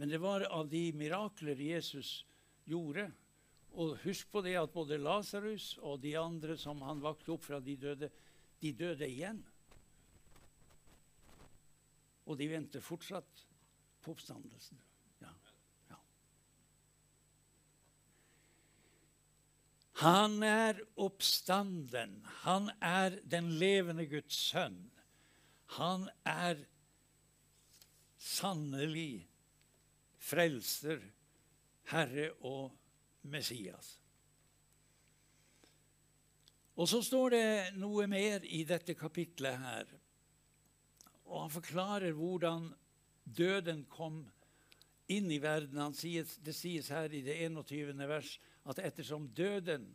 Men 0.01 0.09
det 0.09 0.21
var 0.23 0.47
av 0.49 0.65
de 0.71 0.87
mirakler 0.97 1.61
Jesus 1.61 2.23
gjorde. 2.65 3.05
Og 3.75 3.97
husk 4.05 4.29
på 4.31 4.41
det 4.45 4.55
at 4.55 4.71
både 4.71 4.97
Lasarus 5.01 5.73
og 5.83 5.99
de 6.03 6.13
andre 6.19 6.55
som 6.59 6.79
han 6.85 7.01
vakte 7.03 7.33
opp 7.33 7.43
fra 7.43 7.59
de 7.59 7.75
døde, 7.79 8.09
de 8.63 8.71
døde 8.71 9.07
igjen. 9.07 9.41
Og 12.25 12.39
de 12.39 12.47
venter 12.49 12.83
fortsatt 12.83 13.43
på 14.01 14.13
oppstandelsen. 14.15 14.79
Ja. 15.21 15.33
Ja. 15.91 15.99
Han 20.05 20.39
er 20.47 20.79
oppstanden. 20.95 22.21
Han 22.45 22.71
er 22.79 23.19
den 23.27 23.51
levende 23.59 24.07
Guds 24.09 24.39
sønn. 24.53 24.79
Han 25.75 26.07
er 26.23 26.63
sannelig 28.21 29.25
frelser, 30.25 31.03
Herre 31.91 32.31
og 32.39 32.71
Messias. 33.29 33.95
Og 36.75 36.89
så 36.91 36.99
står 37.03 37.29
det 37.31 37.47
noe 37.79 38.07
mer 38.11 38.43
i 38.43 38.63
dette 38.67 38.97
kapitlet 38.99 39.59
her. 39.61 39.91
Og 41.25 41.45
han 41.45 41.53
forklarer 41.53 42.15
hvordan 42.15 42.67
døden 43.23 43.85
kom 43.89 44.25
inn 45.11 45.29
i 45.31 45.39
verden. 45.41 45.79
Sier, 45.95 46.27
det 46.43 46.55
sies 46.55 46.91
her 46.93 47.13
i 47.13 47.23
det 47.25 47.37
21. 47.47 47.95
vers 48.09 48.35
at 48.65 48.81
ettersom 48.83 49.29
døden 49.37 49.87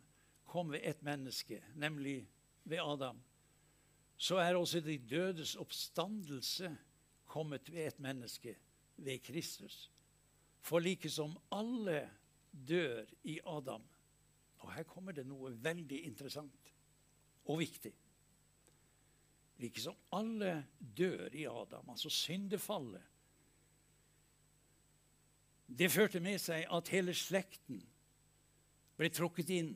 kom 0.51 0.71
ved 0.73 0.83
ett 0.83 1.03
menneske, 1.05 1.61
nemlig 1.79 2.25
ved 2.63 2.81
Adam, 2.83 3.21
så 4.17 4.37
er 4.41 4.57
også 4.57 4.81
de 4.83 4.97
dødes 4.97 5.55
oppstandelse 5.55 6.69
kommet 7.25 7.71
ved 7.71 7.87
et 7.87 7.99
menneske, 7.99 8.55
ved 8.97 9.19
Kristus. 9.23 9.89
For 10.61 10.79
like 10.79 11.09
som 11.09 11.37
alle 11.51 12.09
dør 12.51 13.05
i 13.23 13.39
Adam 13.47 13.83
Og 14.61 14.73
her 14.73 14.83
kommer 14.83 15.15
det 15.15 15.25
noe 15.25 15.49
veldig 15.63 16.03
interessant 16.05 16.73
og 17.49 17.57
viktig. 17.59 17.93
Like 19.61 19.81
som 19.81 19.97
alle 20.13 20.67
dør 20.77 21.33
i 21.33 21.47
Adam, 21.49 21.89
altså 21.89 22.09
syndefallet 22.09 23.01
Det 25.67 25.91
førte 25.91 26.19
med 26.19 26.37
seg 26.41 26.67
at 26.69 26.91
hele 26.93 27.13
slekten 27.15 27.81
ble 28.97 29.09
trukket 29.09 29.49
inn 29.55 29.71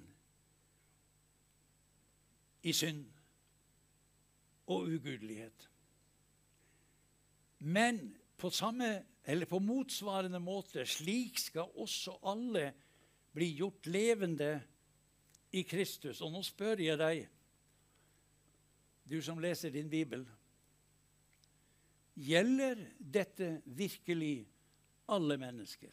i 2.66 2.74
synd 2.74 3.06
og 4.68 4.90
ugudelighet. 4.90 5.70
Men 7.60 8.02
på, 8.38 8.50
samme, 8.50 9.06
på 9.26 9.60
motsvarende 9.60 10.40
måte, 10.40 10.86
slik 10.86 11.40
skal 11.42 11.72
også 11.82 12.20
alle 12.30 12.74
bli 13.34 13.48
gjort 13.58 13.88
levende 13.90 14.62
i 15.52 15.64
Kristus. 15.66 16.22
Og 16.22 16.32
nå 16.32 16.44
spør 16.46 16.84
jeg 16.84 17.00
deg, 17.02 17.26
du 19.06 19.18
som 19.22 19.42
leser 19.42 19.74
din 19.74 19.90
bibel, 19.90 20.26
gjelder 22.16 22.80
dette 23.00 23.62
virkelig 23.66 24.46
alle 25.12 25.38
mennesker? 25.38 25.92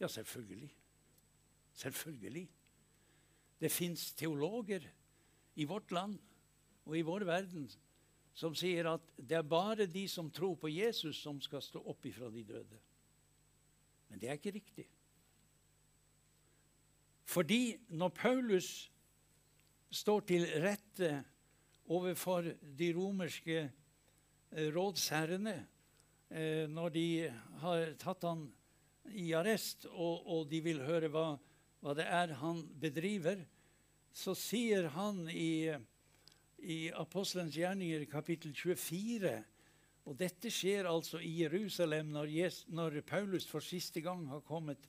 Ja, 0.00 0.08
selvfølgelig. 0.08 0.74
Selvfølgelig. 1.72 2.48
Det 3.60 3.70
fins 3.72 4.12
teologer 4.12 4.82
i 5.54 5.64
vårt 5.64 5.90
land 5.94 6.18
og 6.84 6.98
i 6.98 7.04
vår 7.06 7.24
verden 7.24 7.70
som 8.34 8.54
sier 8.58 8.88
at 8.90 9.12
det 9.16 9.38
er 9.38 9.46
bare 9.46 9.86
de 9.86 10.04
som 10.10 10.30
tror 10.34 10.56
på 10.58 10.70
Jesus, 10.72 11.20
som 11.22 11.38
skal 11.42 11.62
stå 11.62 11.82
opp 11.92 12.06
ifra 12.10 12.30
de 12.34 12.42
døde. 12.46 12.80
Men 14.08 14.20
det 14.20 14.28
er 14.28 14.38
ikke 14.38 14.56
riktig. 14.56 14.88
Fordi 17.24 17.76
når 17.94 18.10
Paulus 18.14 18.68
står 19.94 20.26
til 20.28 20.44
rette 20.62 21.12
overfor 21.86 22.50
de 22.78 22.90
romerske 22.96 23.56
eh, 23.62 24.68
rådsherrene 24.74 25.54
eh, 26.28 26.66
når 26.70 26.94
de 26.94 27.08
har 27.62 27.94
tatt 28.00 28.26
han 28.26 28.46
i 29.14 29.30
arrest, 29.36 29.86
og, 29.90 30.24
og 30.26 30.46
de 30.50 30.60
vil 30.64 30.80
høre 30.84 31.10
hva, 31.12 31.26
hva 31.84 31.94
det 31.96 32.06
er 32.08 32.34
han 32.40 32.62
bedriver, 32.80 33.44
så 34.14 34.34
sier 34.38 34.88
han 34.94 35.26
i, 35.28 35.74
i 36.64 36.90
Apostelens 36.96 37.56
gjerninger 37.56 38.06
kapittel 38.08 38.54
24 38.56 39.32
Og 40.08 40.16
dette 40.20 40.50
skjer 40.52 40.88
altså 40.88 41.20
i 41.20 41.32
Jerusalem 41.42 42.12
når, 42.12 42.30
Jesus, 42.32 42.68
når 42.72 43.00
Paulus 43.06 43.46
for 43.48 43.64
siste 43.64 44.00
gang 44.04 44.26
har 44.30 44.44
kommet 44.44 44.88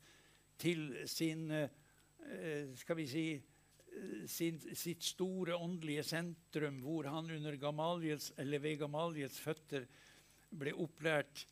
til 0.59 0.93
sin 1.07 1.49
eh, 1.51 2.71
skal 2.79 2.97
vi 2.99 3.07
si, 3.07 3.25
sin, 4.27 4.59
sitt 4.75 5.03
store 5.03 5.55
åndelige 5.55 6.03
sentrum, 6.03 6.79
hvor 6.83 7.07
han 7.11 7.31
under 7.31 7.55
Gamaliels, 7.59 8.31
eller 8.37 8.63
ved 8.63 8.79
Gamaliels 8.79 9.39
føtter 9.39 9.85
ble 10.55 10.73
opplært 10.73 11.45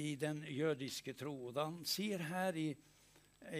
i 0.00 0.14
den 0.20 0.44
jødiske 0.48 1.16
tro. 1.18 1.34
Og 1.48 1.56
da 1.56 1.66
han 1.70 1.80
sier 1.88 2.22
her 2.30 2.56
i, 2.56 2.68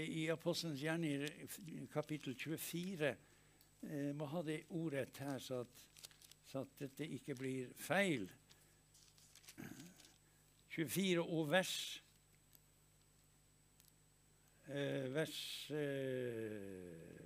i 0.04 0.28
Apostelens 0.32 0.80
gjerninger 0.84 1.88
kapittel 1.92 2.36
24 2.36 3.16
jeg 3.80 4.12
må 4.16 4.26
ha 4.28 4.42
det 4.44 4.66
ordrett 4.76 5.18
her, 5.24 5.38
så 5.40 5.62
at, 5.64 5.86
så 6.50 6.64
at 6.64 6.78
dette 6.80 7.06
ikke 7.06 7.34
blir 7.38 7.68
feil. 7.78 8.24
24 10.68 11.22
og 11.22 11.50
vers 11.50 12.02
eh, 14.68 15.14
vers 15.14 15.70
eh, 15.70 17.20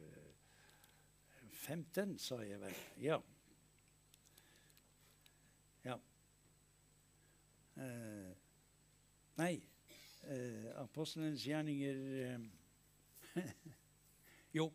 15, 1.53 2.19
sa 2.21 2.43
jeg 2.45 2.61
vel. 2.61 2.77
Ja. 3.01 3.19
Ja. 5.85 5.97
Eh, 7.81 8.33
nei, 9.41 9.53
eh, 10.29 10.73
apostelens 10.85 11.47
gjerninger 11.49 12.03
eh, 12.29 13.45
Jo, 14.59 14.69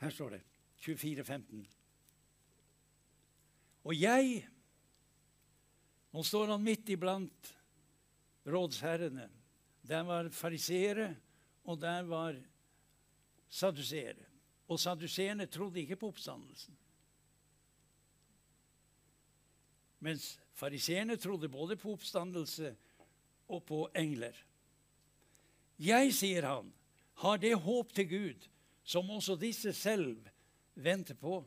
her 0.00 0.10
står 0.14 0.38
det. 0.38 0.44
24, 0.76 1.24
15. 1.24 1.66
Og 3.84 3.96
jeg 3.96 4.42
Nå 6.14 6.22
står 6.22 6.52
han 6.52 6.62
midt 6.62 6.92
iblant 6.94 7.48
rådsherrene. 8.46 9.24
Der 9.82 10.04
var 10.06 10.28
fariseere, 10.30 11.08
og 11.66 11.80
der 11.82 12.04
var 12.06 12.36
saduseere. 13.50 14.22
Og 14.70 14.78
saduseerne 14.78 15.48
trodde 15.50 15.80
ikke 15.80 15.98
på 15.98 16.12
oppstandelsen. 16.12 16.76
Mens 20.06 20.36
fariseerne 20.54 21.16
trodde 21.16 21.48
både 21.48 21.76
på 21.76 21.96
oppstandelse 21.96 22.76
og 23.48 23.64
på 23.66 23.80
engler. 23.96 24.36
Jeg, 25.82 26.14
sier 26.14 26.46
han, 26.46 26.70
har 27.26 27.42
det 27.42 27.56
håp 27.58 27.92
til 27.96 28.08
Gud 28.08 28.48
som 28.84 29.10
også 29.10 29.36
disse 29.40 29.72
selv 29.72 30.28
venter 30.74 31.16
på, 31.18 31.40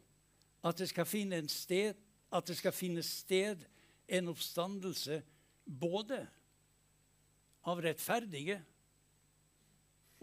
at 0.65 0.77
det 0.77 0.89
skal 0.89 1.05
finne, 1.07 1.37
en 1.37 1.49
sted, 1.51 1.95
at 2.31 2.47
det 2.47 2.57
skal 2.59 2.75
finne 2.75 3.03
sted 3.05 3.63
en 4.07 4.31
oppstandelse 4.31 5.21
både 5.67 6.19
av 7.67 7.81
rettferdige 7.83 8.57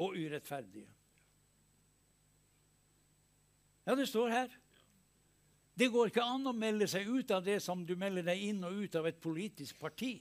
og 0.00 0.16
urettferdige. 0.16 0.88
Ja, 3.84 3.94
det 3.94 4.08
står 4.08 4.28
her. 4.32 4.52
Det 5.74 5.90
går 5.92 6.08
ikke 6.08 6.24
an 6.24 6.46
å 6.46 6.54
melde 6.56 6.86
seg 6.88 7.08
ut 7.10 7.32
av 7.34 7.44
det 7.44 7.58
som 7.62 7.82
du 7.86 7.96
melder 7.98 8.24
deg 8.30 8.44
inn 8.48 8.62
og 8.64 8.84
ut 8.84 8.96
av 8.96 9.08
et 9.10 9.20
politisk 9.20 9.78
parti. 9.80 10.16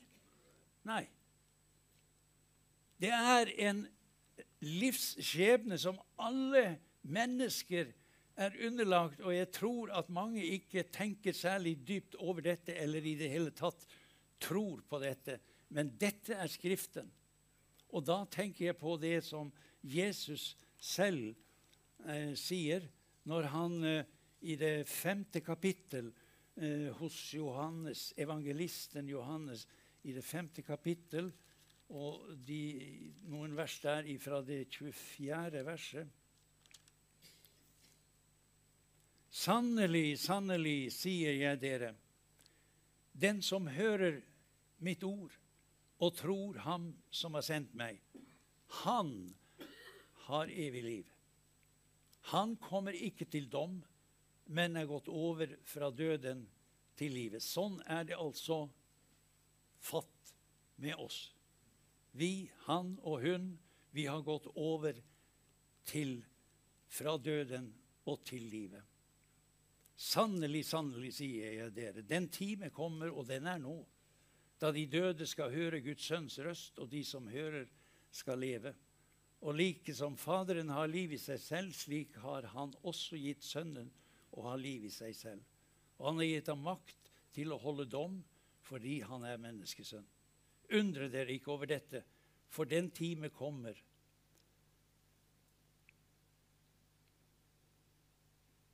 Nei. 0.87 1.03
Det 2.99 3.11
er 3.13 3.51
en 3.69 3.83
livsskjebne 4.63 5.77
som 5.79 5.99
alle 6.19 6.79
mennesker 7.03 7.91
er 8.35 8.55
underlagt, 8.65 9.21
og 9.21 9.33
jeg 9.35 9.49
tror 9.53 9.91
at 9.93 10.09
mange 10.13 10.43
ikke 10.55 10.85
tenker 10.93 11.35
særlig 11.37 11.75
dypt 11.87 12.15
over 12.15 12.41
dette, 12.41 12.75
eller 12.75 13.05
i 13.05 13.15
det 13.19 13.29
hele 13.29 13.53
tatt 13.55 13.85
tror 14.41 14.81
på 14.89 14.99
dette. 15.03 15.39
Men 15.73 15.93
dette 15.99 16.37
er 16.37 16.49
Skriften. 16.51 17.11
Og 17.93 18.05
da 18.05 18.23
tenker 18.25 18.71
jeg 18.71 18.79
på 18.79 18.95
det 18.97 19.19
som 19.25 19.51
Jesus 19.85 20.53
selv 20.81 21.35
eh, 22.09 22.33
sier 22.39 22.87
når 23.29 23.49
han 23.53 23.77
eh, 23.85 24.09
i 24.43 24.57
det 24.59 24.87
femte 24.89 25.43
kapittel 25.45 26.09
eh, 26.57 26.89
hos 26.97 27.17
Johannes, 27.37 28.11
evangelisten 28.17 29.07
Johannes, 29.07 29.67
i 30.03 30.11
det 30.11 30.25
femte 30.25 30.65
kapittel, 30.65 31.29
og 31.93 32.33
de, 32.43 32.59
noen 33.29 33.53
vers 33.55 33.77
der 33.83 34.09
fra 34.19 34.41
det 34.43 34.65
24. 34.73 35.61
verset 35.63 36.22
Sannelig, 39.33 40.19
sannelig, 40.21 40.91
sier 40.93 41.33
jeg 41.33 41.57
dere, 41.63 41.95
den 43.17 43.41
som 43.41 43.65
hører 43.65 44.19
mitt 44.85 45.01
ord 45.07 45.33
og 46.03 46.13
tror 46.19 46.59
Ham 46.61 46.91
som 47.09 47.33
har 47.33 47.45
sendt 47.45 47.73
meg, 47.77 47.97
han 48.83 49.33
har 50.27 50.53
evig 50.53 50.83
liv. 50.85 51.09
Han 52.29 52.55
kommer 52.61 52.93
ikke 52.93 53.25
til 53.25 53.49
dom, 53.49 53.79
men 54.45 54.77
er 54.77 54.89
gått 54.89 55.09
over 55.09 55.49
fra 55.65 55.89
døden 55.89 56.45
til 56.99 57.17
livet. 57.17 57.41
Sånn 57.41 57.79
er 57.89 58.05
det 58.05 58.19
altså 58.19 58.67
fatt 59.81 60.33
med 60.77 60.99
oss. 61.01 61.33
Vi, 62.13 62.51
han 62.69 62.95
og 63.01 63.25
hun, 63.25 63.53
vi 63.97 64.05
har 64.05 64.21
gått 64.21 64.45
over 64.53 65.01
til 65.89 66.19
fra 66.93 67.17
døden 67.17 67.71
og 68.05 68.21
til 68.29 68.45
livet. 68.53 68.92
Sannelig, 69.95 70.65
sannelig, 70.65 71.13
sier 71.19 71.53
jeg 71.59 71.73
dere, 71.75 72.01
den 72.01 72.27
time 72.33 72.69
kommer, 72.73 73.13
og 73.13 73.27
den 73.29 73.47
er 73.47 73.59
nå, 73.61 73.75
da 74.61 74.71
de 74.73 74.85
døde 74.87 75.27
skal 75.27 75.53
høre 75.53 75.81
Guds 75.83 76.07
sønns 76.07 76.39
røst, 76.39 76.79
og 76.79 76.89
de 76.91 77.03
som 77.05 77.27
hører, 77.27 77.67
skal 78.13 78.39
leve. 78.39 78.73
Og 79.43 79.57
like 79.57 79.93
som 79.97 80.15
Faderen 80.17 80.69
har 80.71 80.87
liv 80.87 81.15
i 81.15 81.19
seg 81.19 81.39
selv, 81.41 81.73
slik 81.75 82.15
har 82.23 82.45
han 82.53 82.71
også 82.85 83.17
gitt 83.19 83.43
Sønnen 83.43 83.89
å 84.37 84.45
ha 84.47 84.53
liv 84.55 84.85
i 84.87 84.91
seg 84.93 85.15
selv. 85.17 85.41
Og 85.99 86.07
han 86.07 86.21
har 86.21 86.29
gitt 86.29 86.51
ham 86.53 86.63
makt 86.63 87.11
til 87.33 87.51
å 87.53 87.59
holde 87.61 87.89
dom 87.89 88.21
fordi 88.63 89.01
han 89.03 89.25
er 89.27 89.41
menneskesønn. 89.41 90.05
Undre 90.79 91.09
dere 91.11 91.35
ikke 91.35 91.51
over 91.51 91.67
dette, 91.67 91.99
for 92.47 92.69
den 92.69 92.87
time 92.95 93.27
kommer. 93.33 93.75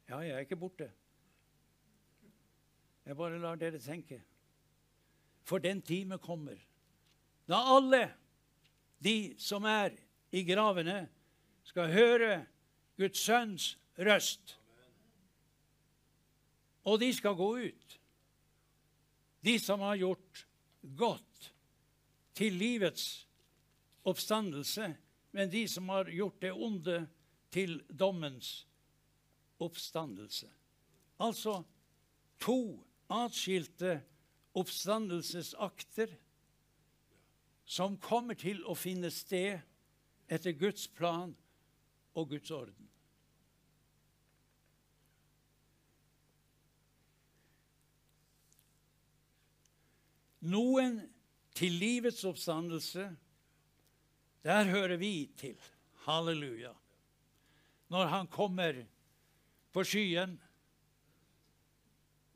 Ja, 0.09 0.19
jeg 0.21 0.35
er 0.35 0.45
ikke 0.45 0.59
borte. 0.59 0.91
Jeg 3.09 3.17
bare 3.17 3.39
lar 3.41 3.57
dere 3.57 3.79
tenke. 3.81 4.19
For 5.41 5.57
den 5.57 5.79
time 5.81 6.19
kommer 6.21 6.59
da 7.49 7.57
alle 7.73 8.03
de 9.01 9.33
som 9.41 9.63
er 9.65 9.95
i 10.29 10.43
gravene 10.45 11.07
skal 11.65 11.89
høre 11.89 12.35
Guds 12.99 13.23
sønns 13.25 13.71
røst. 13.97 14.59
Og 16.85 16.99
de 17.01 17.07
skal 17.13 17.33
gå 17.33 17.47
ut, 17.63 17.95
de 19.41 19.55
som 19.59 19.81
har 19.81 19.97
gjort 19.97 20.43
godt 20.99 21.47
til 22.37 22.59
livets 22.61 23.07
oppstandelse, 24.05 24.91
men 25.33 25.49
de 25.49 25.63
som 25.67 25.89
har 25.89 26.11
gjort 26.13 26.37
det 26.45 26.53
onde 26.53 26.99
til 27.49 27.79
dommens 27.89 28.67
oppstandelse. 29.59 30.51
Altså 31.17 31.63
to 32.39 32.85
atskilte 33.09 33.99
oppstandelsesakter 34.57 36.13
som 37.69 37.97
kommer 38.01 38.37
til 38.37 38.61
å 38.65 38.75
finne 38.77 39.11
sted 39.13 39.59
etter 40.29 40.55
Guds 40.57 40.87
plan 40.93 41.33
og 42.17 42.31
Guds 42.33 42.51
orden. 42.53 42.89
Noen 50.49 51.01
til 51.57 51.75
livets 51.75 52.23
oppstandelse, 52.25 53.09
der 54.45 54.69
hører 54.71 54.95
vi 54.97 55.29
til. 55.37 55.57
Halleluja. 56.05 56.71
Når 57.91 58.05
han 58.13 58.29
kommer 58.31 58.77
på 59.75 59.83
skyen 59.83 60.37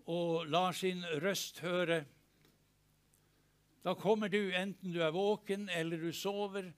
og 0.05 0.47
lar 0.51 0.75
sin 0.75 1.03
røst 1.23 1.59
høre, 1.63 2.03
da 3.83 3.93
kommer 3.99 4.31
du 4.31 4.51
enten 4.55 4.93
du 4.93 5.01
er 5.03 5.11
våken 5.11 5.67
eller 5.69 5.99
du 5.99 6.11
sover, 6.15 6.71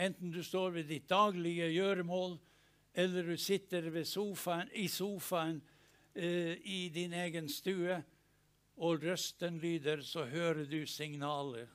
Enten 0.00 0.30
du 0.30 0.40
står 0.42 0.70
ved 0.70 0.88
ditt 0.88 1.08
daglige 1.10 1.66
gjøremål, 1.74 2.38
eller 2.94 3.26
du 3.26 3.36
sitter 3.36 3.90
sofaen, 4.04 4.70
i 4.72 4.86
sofaen 4.88 5.60
eh, 6.14 6.56
i 6.64 6.88
din 6.94 7.12
egen 7.12 7.48
stue, 7.52 7.98
og 8.80 9.04
røsten 9.04 9.58
lyder, 9.60 10.00
så 10.00 10.24
hører 10.24 10.64
du 10.64 10.86
signalet. 10.86 11.68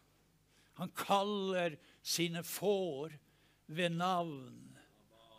Han 0.79 0.89
kaller 0.97 1.77
sine 2.01 2.41
får 2.43 3.13
ved 3.67 3.89
navn. 3.89 4.73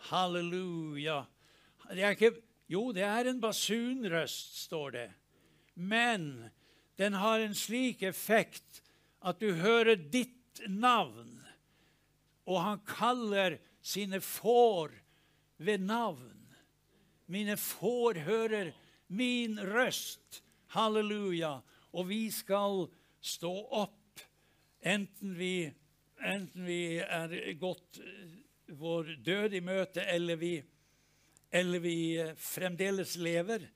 Halleluja. 0.07 1.25
Det 1.91 2.11
ikke, 2.15 2.31
jo, 2.71 2.93
det 2.95 3.03
er 3.03 3.27
en 3.27 3.41
basunrøst, 3.43 4.63
står 4.69 4.91
det. 4.95 5.09
Men 5.77 6.49
den 6.97 7.15
har 7.21 7.45
en 7.45 7.55
slik 7.55 8.03
effekt 8.03 8.81
at 9.21 9.41
du 9.41 9.53
hører 9.61 10.01
ditt 10.01 10.65
navn 10.73 11.37
og 12.47 12.63
han 12.63 12.83
kaller 12.87 13.59
sine 13.83 14.21
får 14.23 14.95
ved 15.57 15.83
navn. 15.83 16.35
Mine 17.27 17.57
får 17.59 18.23
hører 18.27 18.73
min 19.07 19.59
røst. 19.59 20.43
Halleluja. 20.75 21.59
Og 21.93 22.09
vi 22.09 22.27
skal 22.31 22.87
stå 23.23 23.53
opp, 23.81 24.21
enten 24.87 25.35
vi, 25.39 25.67
enten 26.23 26.67
vi 26.67 26.99
er 27.03 27.35
gått 27.59 27.99
vår 28.79 29.17
død 29.27 29.57
i 29.57 29.63
møte, 29.65 30.05
eller 30.05 30.39
vi, 30.39 30.53
eller 31.51 31.83
vi 31.83 31.99
fremdeles 32.39 33.17
lever. 33.19 33.67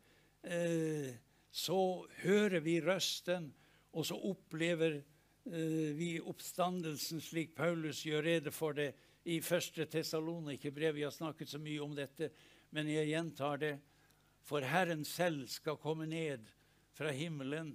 Eh, 0.42 1.10
så 1.50 2.06
hører 2.22 2.60
vi 2.62 2.80
røsten, 2.84 3.50
og 3.92 4.06
så 4.06 4.14
opplever 4.14 5.00
Eh, 5.44 5.94
vi 5.96 6.20
oppstandelsen, 6.20 7.20
slik 7.20 7.54
Paulus 7.56 8.04
gjør 8.04 8.22
rede 8.22 8.50
for 8.52 8.76
det 8.76 8.92
i 9.24 9.40
første 9.40 9.86
Tessalonikerbrev. 9.88 10.94
Vi 10.94 11.02
har 11.06 11.14
snakket 11.14 11.48
så 11.48 11.58
mye 11.58 11.80
om 11.80 11.94
dette, 11.96 12.28
men 12.70 12.88
jeg 12.88 13.08
gjentar 13.08 13.56
det. 13.58 13.72
For 14.44 14.60
Herren 14.60 15.04
selv 15.04 15.48
skal 15.48 15.80
komme 15.80 16.06
ned 16.06 16.44
fra 16.94 17.10
himmelen 17.10 17.72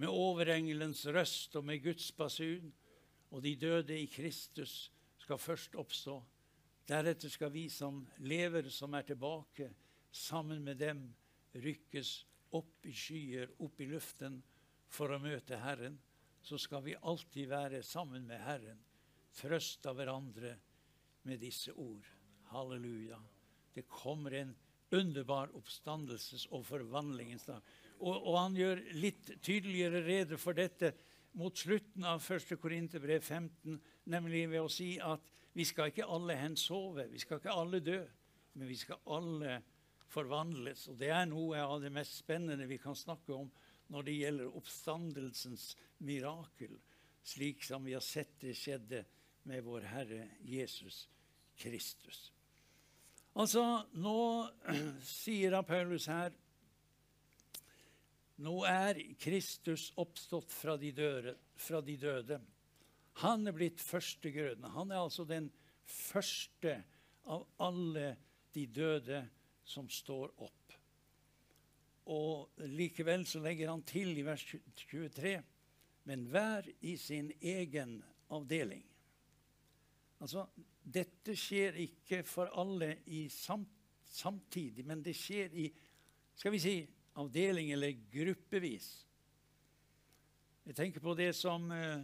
med 0.00 0.08
overengelens 0.08 1.02
røst 1.10 1.56
og 1.58 1.66
med 1.66 1.82
Guds 1.82 2.12
basun, 2.12 2.72
og 3.30 3.42
de 3.42 3.56
døde 3.56 3.98
i 3.98 4.06
Kristus 4.06 4.90
skal 5.18 5.38
først 5.38 5.74
oppstå. 5.74 6.16
Deretter 6.88 7.30
skal 7.30 7.52
vi 7.52 7.68
som 7.68 8.04
lever, 8.18 8.70
som 8.70 8.94
er 8.94 9.02
tilbake, 9.02 9.70
sammen 10.10 10.64
med 10.64 10.78
dem 10.80 11.04
rykkes 11.54 12.24
opp 12.56 12.86
i 12.86 12.94
skyer, 12.96 13.50
opp 13.62 13.80
i 13.80 13.88
luften, 13.90 14.40
for 14.90 15.12
å 15.14 15.20
møte 15.22 15.58
Herren. 15.62 15.98
Så 16.42 16.58
skal 16.58 16.82
vi 16.82 16.96
alltid 16.96 17.50
være 17.50 17.82
sammen 17.86 18.24
med 18.26 18.40
Herren, 18.42 18.80
trøste 19.36 19.92
hverandre 19.94 20.56
med 21.28 21.40
disse 21.42 21.72
ord. 21.76 22.06
Halleluja. 22.50 23.20
Det 23.74 23.84
kommer 23.86 24.34
en 24.34 24.56
underbar 24.90 25.52
oppstandelses- 25.54 26.48
og 26.50 26.64
forvandlingens 26.66 27.46
dag. 27.46 27.62
Og, 28.00 28.16
og, 28.16 28.34
han 28.38 28.56
gjør 28.58 28.80
litt 28.98 29.30
tydeligere 29.44 30.02
rede 30.06 30.38
for 30.40 30.56
dette 30.56 30.94
mot 31.38 31.54
slutten 31.54 32.06
av 32.08 32.24
1. 32.24 32.56
Korinterbrev 32.58 33.22
15, 33.22 33.76
nemlig 34.10 34.48
ved 34.50 34.64
å 34.64 34.72
si 34.72 34.96
at 34.98 35.28
vi 35.54 35.66
skal 35.68 35.92
ikke 35.92 36.08
alle 36.10 36.34
hen 36.38 36.56
sove, 36.58 37.06
vi 37.10 37.20
skal 37.22 37.38
ikke 37.38 37.54
alle 37.54 37.82
dø, 37.84 38.00
men 38.58 38.70
vi 38.70 38.78
skal 38.78 38.98
alle 39.14 39.60
forvandles. 40.10 40.86
Og 40.90 40.98
det 41.00 41.10
er 41.14 41.28
noe 41.30 41.60
av 41.62 41.78
det 41.82 41.92
mest 41.94 42.20
spennende 42.20 42.68
vi 42.70 42.80
kan 42.82 42.96
snakke 42.98 43.34
om 43.36 43.50
når 43.90 44.06
det 44.06 44.18
gjelder 44.18 44.58
oppstandelsens 44.58 45.70
mirakel, 46.06 46.76
slik 47.26 47.64
som 47.66 47.86
vi 47.86 47.96
har 47.96 48.04
sett 48.04 48.36
det 48.42 48.54
skjedde 48.58 49.04
med 49.50 49.64
vår 49.66 49.88
Herre 49.90 50.28
Jesus 50.46 51.06
Kristus. 51.58 52.30
Altså, 53.38 53.64
nå 54.02 54.20
sier 55.22 55.58
Paulus 55.66 56.08
her 56.10 56.34
Nå 58.40 58.54
er 58.64 58.96
Kristus 59.20 59.90
oppstått 60.00 60.48
fra 60.48 60.78
de, 60.80 60.94
døde, 60.96 61.34
fra 61.60 61.82
de 61.84 61.92
døde. 62.00 62.38
Han 63.20 63.44
er 63.44 63.52
blitt 63.52 63.82
førstegrøden. 63.84 64.64
Han 64.72 64.94
er 64.94 65.02
altså 65.02 65.26
den 65.28 65.50
første 65.84 66.78
av 67.28 67.44
alle 67.60 68.14
de 68.56 68.64
døde 68.64 69.20
som 69.64 69.88
står 69.90 70.32
opp. 70.42 70.74
Og 72.10 72.62
likevel 72.70 73.26
så 73.28 73.42
legger 73.44 73.70
han 73.70 73.82
til 73.86 74.16
i 74.18 74.24
vers 74.26 74.42
23.: 74.44 75.34
Men 76.04 76.24
hver 76.32 76.66
i 76.80 76.96
sin 76.96 77.30
egen 77.40 78.00
avdeling. 78.30 78.82
Altså, 80.20 80.46
dette 80.82 81.36
skjer 81.38 81.78
ikke 81.84 82.22
for 82.26 82.50
alle 82.60 82.96
samt, 83.30 83.68
samtidig, 84.10 84.84
men 84.86 85.02
det 85.02 85.14
skjer 85.16 85.54
i 85.54 85.70
skal 86.40 86.54
vi 86.54 86.58
si, 86.62 86.74
avdeling 87.20 87.70
eller 87.74 87.92
gruppevis. 88.10 88.88
Jeg 90.64 90.76
tenker 90.76 91.02
på 91.04 91.12
det 91.18 91.34
som 91.36 91.66
uh, 91.72 92.00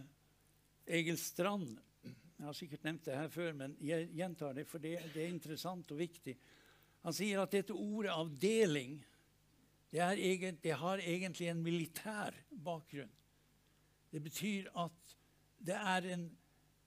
Egil 0.85 1.17
Strand 1.17 1.77
Jeg 2.03 2.45
har 2.45 2.53
sikkert 2.53 2.83
nevnt 2.85 3.05
det 3.07 3.15
her 3.17 3.29
før, 3.33 3.53
men 3.57 3.71
jeg 3.81 4.11
gjentar 4.13 4.53
det, 4.53 4.67
for 4.69 4.77
det, 4.77 4.91
det 5.13 5.23
er 5.23 5.31
interessant 5.33 5.89
og 5.91 5.97
viktig. 5.97 6.35
Han 7.07 7.15
sier 7.15 7.39
at 7.39 7.53
dette 7.55 7.71
ordet 7.71 8.11
'avdeling' 8.11 8.97
det, 9.95 10.01
egen, 10.01 10.57
det 10.59 10.73
har 10.75 10.99
egentlig 10.99 11.47
en 11.47 11.61
militær 11.63 12.35
bakgrunn. 12.51 13.13
Det 14.11 14.19
betyr 14.19 14.67
at 14.75 15.13
det 15.57 15.77
er 15.77 16.07
en, 16.13 16.25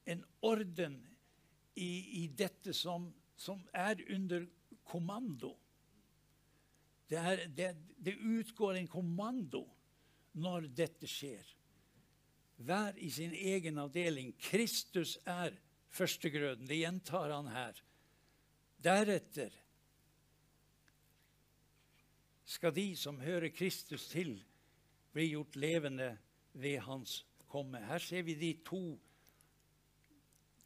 en 0.04 0.24
orden, 0.42 0.98
i, 1.74 2.24
i 2.24 2.26
dette 2.36 2.74
som, 2.76 3.06
som, 3.36 3.62
er 3.72 4.02
under 4.12 4.44
kommando. 4.84 5.54
Det, 7.08 7.16
er, 7.16 7.46
det, 7.48 7.70
det, 7.96 8.18
utgår 8.20 8.76
en 8.76 8.90
kommando 8.92 9.62
når 10.36 10.68
dette 10.76 11.08
skjer. 11.08 11.46
Hver 12.60 12.98
i 13.00 13.08
sin 13.10 13.32
egen 13.32 13.80
avdeling. 13.80 14.34
Kristus 14.36 15.16
er 15.24 15.56
førstegrøden. 15.88 16.68
Det 16.68 16.82
gjentar 16.82 17.32
han 17.32 17.48
her. 17.54 17.80
Deretter 18.76 19.56
skal 22.50 22.74
de 22.74 22.96
som 22.96 23.20
hører 23.22 23.52
Kristus 23.54 24.08
til, 24.10 24.34
bli 25.12 25.28
gjort 25.30 25.56
levende 25.56 26.16
ved 26.52 26.80
hans 26.82 27.20
komme. 27.46 27.78
Her 27.86 27.98
ser 28.02 28.22
vi 28.26 28.34
de 28.34 28.52
to 28.66 28.98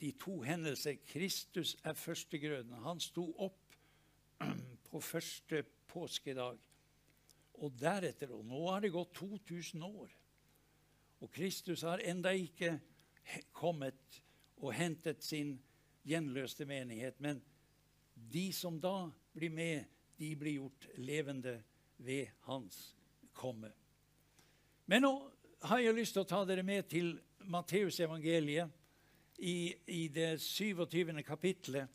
de 0.00 0.10
to 0.20 0.40
hendelser. 0.42 0.96
Kristus 1.06 1.76
er 1.84 1.92
førstegrøden. 1.92 2.72
Han 2.84 3.00
sto 3.00 3.24
opp 3.38 3.76
på 4.90 5.00
første 5.00 5.62
påskedag. 5.88 6.58
Og 7.54 7.76
deretter, 7.80 8.32
og 8.34 8.44
nå 8.44 8.64
har 8.66 8.82
det 8.82 8.92
gått 8.92 9.14
2000 9.14 9.84
år, 9.86 10.10
og 11.20 11.30
Kristus 11.30 11.84
har 11.86 12.02
enda 12.02 12.32
ikke 12.34 12.72
kommet 13.52 14.18
og 14.56 14.74
hentet 14.74 15.22
sin 15.24 15.54
gjenløste 16.04 16.66
menighet. 16.66 17.20
Men 17.20 17.38
de 18.14 18.48
som 18.52 18.80
da 18.80 19.06
blir 19.32 19.54
med, 19.54 19.84
de 20.18 20.34
blir 20.36 20.58
gjort 20.58 20.88
levende 20.98 21.54
ved 22.04 22.30
hans 22.48 22.94
komme. 23.32 23.72
Men 24.86 25.06
nå 25.06 25.12
har 25.64 25.80
jeg 25.80 25.96
lyst 25.96 26.16
til 26.16 26.24
å 26.24 26.28
ta 26.28 26.42
dere 26.48 26.64
med 26.66 26.88
til 26.92 27.14
Matteusevangeliet 27.48 28.68
i, 29.38 29.74
i 29.86 30.08
det 30.12 30.36
27. 30.40 31.22
kapitlet 31.26 31.88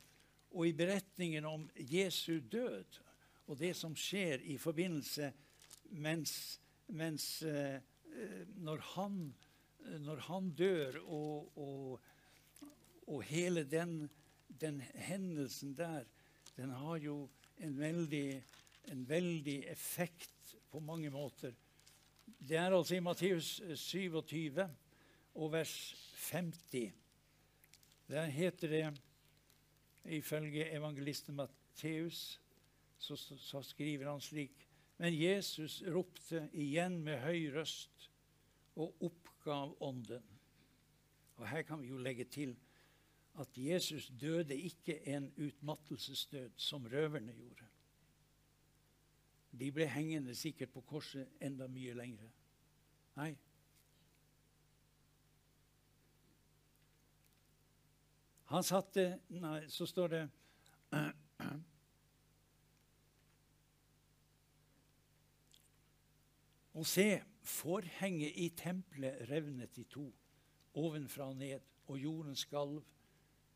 og 0.50 0.66
i 0.68 0.74
beretningen 0.74 1.46
om 1.46 1.68
Jesu 1.76 2.40
død 2.40 3.00
og 3.50 3.58
det 3.58 3.76
som 3.78 3.96
skjer 3.98 4.42
i 4.46 4.58
forbindelse 4.62 5.32
mens, 6.02 6.34
mens 6.88 7.42
eh, 7.46 7.80
når, 8.58 8.84
han, 8.94 9.20
når, 10.06 10.24
han, 10.28 10.50
dør, 10.58 11.00
og, 11.06 11.58
og, 11.58 12.00
og 13.08 13.24
hele 13.30 13.64
den, 13.64 14.10
den, 14.62 14.82
hendelsen 14.94 15.76
der, 15.78 16.06
den 16.58 16.70
har 16.70 16.98
jo 17.02 17.30
en 17.58 17.78
veldig, 17.80 18.42
en 18.92 19.04
veldig 19.10 19.64
effekt 19.72 20.56
på 20.72 20.80
mange 20.80 21.10
måter. 21.14 21.54
Det 22.40 22.58
er 22.58 22.74
altså 22.76 22.96
i 22.96 23.04
Matteus 23.04 23.62
27 23.76 24.66
og 25.36 25.52
vers 25.52 25.76
50. 26.32 26.94
Der 28.10 28.26
heter 28.26 28.68
det 28.68 29.02
ifølge 30.06 30.72
evangelisten 30.72 31.36
Matteus, 31.36 32.42
så, 32.98 33.16
så, 33.16 33.38
så, 33.38 33.62
skriver 33.62 34.12
han 34.12 34.22
slik 34.22 34.66
Men 34.98 35.14
Jesus 35.16 35.84
ropte 35.88 36.50
igjen 36.54 36.98
med 37.04 37.22
høy 37.24 37.54
røst 37.56 38.10
og 38.76 38.98
oppgav 39.00 39.78
ånden. 39.80 40.26
Og 41.40 41.48
her 41.48 41.62
kan 41.64 41.80
vi 41.82 41.88
jo 41.88 42.02
legge 42.04 42.26
til 42.28 42.58
at 43.40 43.56
Jesus 43.56 44.12
døde 44.22 44.58
ikke 44.58 44.98
en 45.08 45.32
utmattelsesdød 45.38 46.52
som 46.58 46.86
røverne 46.86 47.34
gjorde. 47.34 47.69
De 49.52 49.72
ble 49.74 49.88
hengende 49.90 50.36
sikkert 50.38 50.72
på 50.74 50.82
korset 50.86 51.42
enda 51.42 51.68
mye 51.68 51.94
lengre. 51.98 52.30
Nei, 53.18 53.34
Han 58.50 58.64
satte 58.66 59.20
Nei, 59.30 59.68
så 59.70 59.86
står 59.86 60.14
det 60.14 60.24
Og 66.80 66.86
se, 66.88 67.20
forhenget 67.44 68.38
i 68.40 68.46
tempelet 68.56 69.26
revnet 69.28 69.78
i 69.82 69.84
to, 69.90 70.06
ovenfra 70.80 71.26
og 71.28 71.36
ned, 71.36 71.66
og 71.92 71.98
jorden 72.00 72.38
skalv, 72.40 72.78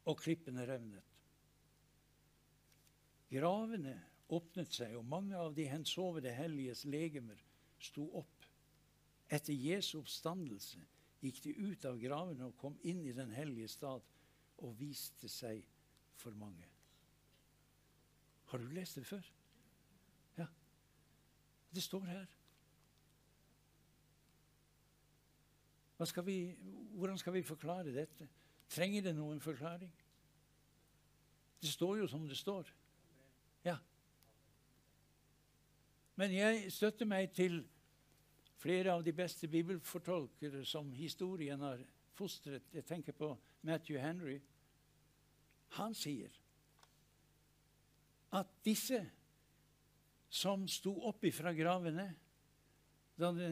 og 0.03 0.17
klippene 0.19 0.65
revnet. 0.67 1.05
Gravene 3.31 3.93
åpnet 4.35 4.73
seg, 4.73 4.95
og 4.97 5.05
mange 5.05 5.37
av 5.37 5.53
de 5.55 5.67
hensovede 5.69 6.33
helliges 6.33 6.83
legemer 6.89 7.39
sto 7.83 8.07
opp. 8.19 8.47
Etter 9.33 9.55
Jesu 9.55 9.97
oppstandelse 9.99 10.81
gikk 11.23 11.39
de 11.45 11.55
ut 11.71 11.85
av 11.87 11.99
gravene 12.01 12.49
og 12.49 12.57
kom 12.59 12.75
inn 12.83 13.05
i 13.07 13.15
den 13.15 13.31
hellige 13.33 13.71
stad 13.71 14.03
og 14.63 14.77
viste 14.79 15.29
seg 15.31 15.63
for 16.19 16.35
mange. 16.37 16.67
Har 18.51 18.61
du 18.61 18.69
lest 18.75 18.99
det 18.99 19.05
før? 19.07 19.25
Ja. 20.37 20.47
Det 21.73 21.83
står 21.83 22.05
her. 22.05 22.25
Skal 26.03 26.25
vi, 26.25 26.55
hvordan 26.99 27.17
skal 27.17 27.33
vi 27.33 27.41
forklare 27.47 27.93
dette? 27.95 28.27
Trenger 28.69 29.01
det 29.01 29.15
noen 29.15 29.39
forklaring? 29.41 29.91
Det 31.63 31.71
står 31.71 31.97
jo 31.97 32.07
som 32.11 32.27
det 32.27 32.37
står. 32.37 32.67
Ja. 33.63 33.77
Men 36.15 36.33
jeg 36.33 36.69
støtter 36.73 37.09
meg 37.09 37.31
til 37.33 37.63
flere 38.61 38.93
av 38.93 39.03
de 39.03 39.13
beste 39.15 39.49
bibelfortolkere 39.51 40.61
som 40.65 40.91
historien 40.93 41.61
har 41.65 41.81
fostret. 42.13 42.69
Jeg 42.73 42.85
tenker 42.85 43.15
på 43.17 43.33
Matthew 43.65 43.99
Henry. 43.99 44.37
Han 45.79 45.95
sier 45.97 46.31
at 48.33 48.49
disse 48.65 48.99
som 50.33 50.67
sto 50.69 50.93
opp 51.09 51.25
ifra 51.29 51.53
gravene 51.53 52.07
da 53.19 53.29
det 53.35 53.51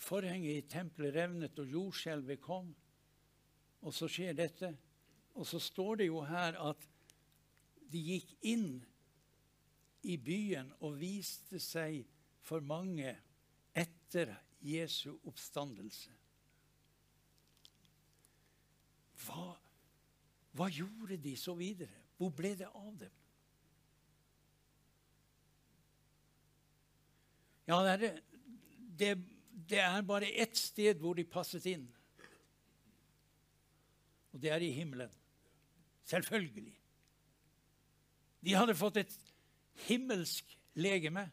forhenget 0.00 0.56
i 0.56 0.68
tempelet 0.68 1.14
revnet 1.14 1.58
og 1.60 1.68
jordskjelvet 1.68 2.40
kom, 2.42 2.70
og 3.82 3.94
så 3.94 4.08
skjer 4.08 4.36
dette. 4.36 4.72
Og 5.36 5.46
så 5.48 5.60
står 5.60 6.00
det 6.00 6.08
jo 6.08 6.22
her 6.24 6.56
at 6.60 6.88
de 7.92 8.00
gikk 8.00 8.32
inn 8.48 8.80
i 10.02 10.16
byen 10.18 10.72
og 10.82 10.98
viste 11.00 11.60
seg 11.62 12.02
for 12.42 12.64
mange 12.66 13.14
etter 13.74 14.34
Jesu 14.62 15.12
oppstandelse. 15.28 16.12
Hva, 19.22 19.52
hva 20.58 20.68
gjorde 20.70 21.18
de 21.22 21.36
så 21.38 21.54
videre? 21.58 22.02
Hvor 22.18 22.32
ble 22.34 22.54
det 22.58 22.68
av 22.68 22.92
dem? 22.98 23.18
Ja, 27.70 27.78
det 27.86 27.92
er, 27.92 28.20
det, 28.98 29.10
det 29.70 29.80
er 29.80 30.06
bare 30.06 30.30
ett 30.42 30.58
sted 30.58 30.98
hvor 31.00 31.14
de 31.18 31.24
passet 31.24 31.66
inn. 31.70 31.86
Og 34.32 34.40
det 34.42 34.50
er 34.50 34.64
i 34.64 34.72
himmelen. 34.74 35.12
Selvfølgelig. 36.10 36.74
De 38.42 38.54
hadde 38.58 38.74
fått 38.74 38.98
et 39.04 39.14
himmelsk 39.88 40.58
legeme. 40.74 41.26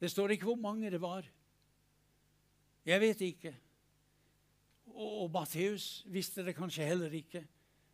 Det 0.00 0.10
står 0.10 0.34
ikke 0.34 0.48
hvor 0.48 0.60
mange 0.60 0.90
det 0.90 1.00
var. 1.00 1.26
Jeg 2.86 3.00
vet 3.00 3.20
ikke. 3.20 3.54
Og, 4.86 5.22
og 5.22 5.30
Matteus 5.34 6.04
visste 6.08 6.44
det 6.46 6.56
kanskje 6.56 6.88
heller 6.88 7.12
ikke. 7.12 7.44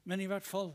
Men 0.04 0.20
i 0.22 0.28
hvert 0.30 0.46
fall 0.46 0.72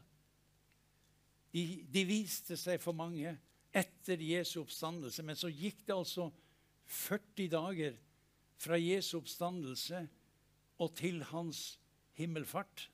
de, 1.53 1.63
de 1.87 2.03
viste 2.07 2.57
seg 2.59 2.81
for 2.83 2.95
mange 2.95 3.33
etter 3.71 4.19
Jesu 4.19 4.61
oppstandelse. 4.61 5.23
Men 5.23 5.39
så 5.39 5.51
gikk 5.51 5.85
det 5.87 5.95
altså 5.95 6.29
40 6.91 7.47
dager 7.51 7.99
fra 8.61 8.77
Jesu 8.79 9.17
oppstandelse 9.21 10.03
og 10.81 10.95
til 10.97 11.23
hans 11.31 11.79
himmelfart. 12.19 12.89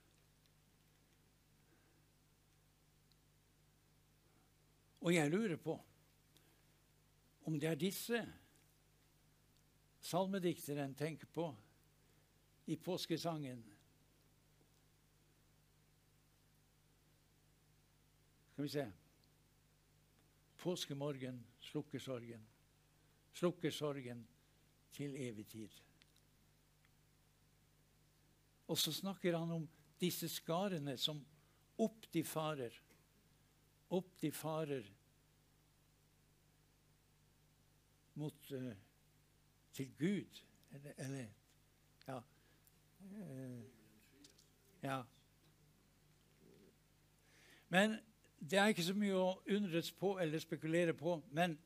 Og 5.02 5.14
jeg 5.14 5.32
lurer 5.32 5.58
på 5.62 5.78
om 7.48 7.56
det 7.60 7.70
er 7.70 7.80
disse 7.80 8.20
salmedikteren 10.04 10.96
tenker 10.96 11.30
på 11.32 11.48
i 12.68 12.76
påskesangen. 12.76 13.64
Skal 18.52 18.64
vi 18.64 18.70
se 18.74 18.88
Påskemorgen 20.58 21.38
slukker 21.62 22.00
sorgen. 22.02 22.42
Slukker 23.34 23.72
sorgen 23.72 24.24
til 24.92 25.14
evig 25.16 25.46
tid. 25.48 25.76
Og 28.68 28.78
så 28.78 28.92
snakker 28.92 29.38
han 29.38 29.52
om 29.52 29.68
disse 30.02 30.28
skarene 30.30 30.98
som 30.98 31.22
opp 31.78 32.10
de 32.12 32.24
farer. 32.26 32.74
Opp 33.90 34.22
de 34.22 34.32
farer 34.32 34.88
mot 38.18 38.52
uh, 38.52 38.74
til 39.74 39.92
Gud. 39.98 40.44
Eller, 40.74 40.94
eller 40.98 41.28
ja. 42.08 42.18
Uh, 43.00 43.64
ja. 44.84 45.02
Men 47.70 47.98
det 48.40 48.60
er 48.60 48.72
ikke 48.72 48.86
så 48.86 48.96
mye 48.98 49.16
å 49.18 49.38
undres 49.56 49.92
på 49.92 50.16
eller 50.22 50.42
spekulere 50.42 50.94
på. 50.98 51.18
Men 51.32 51.58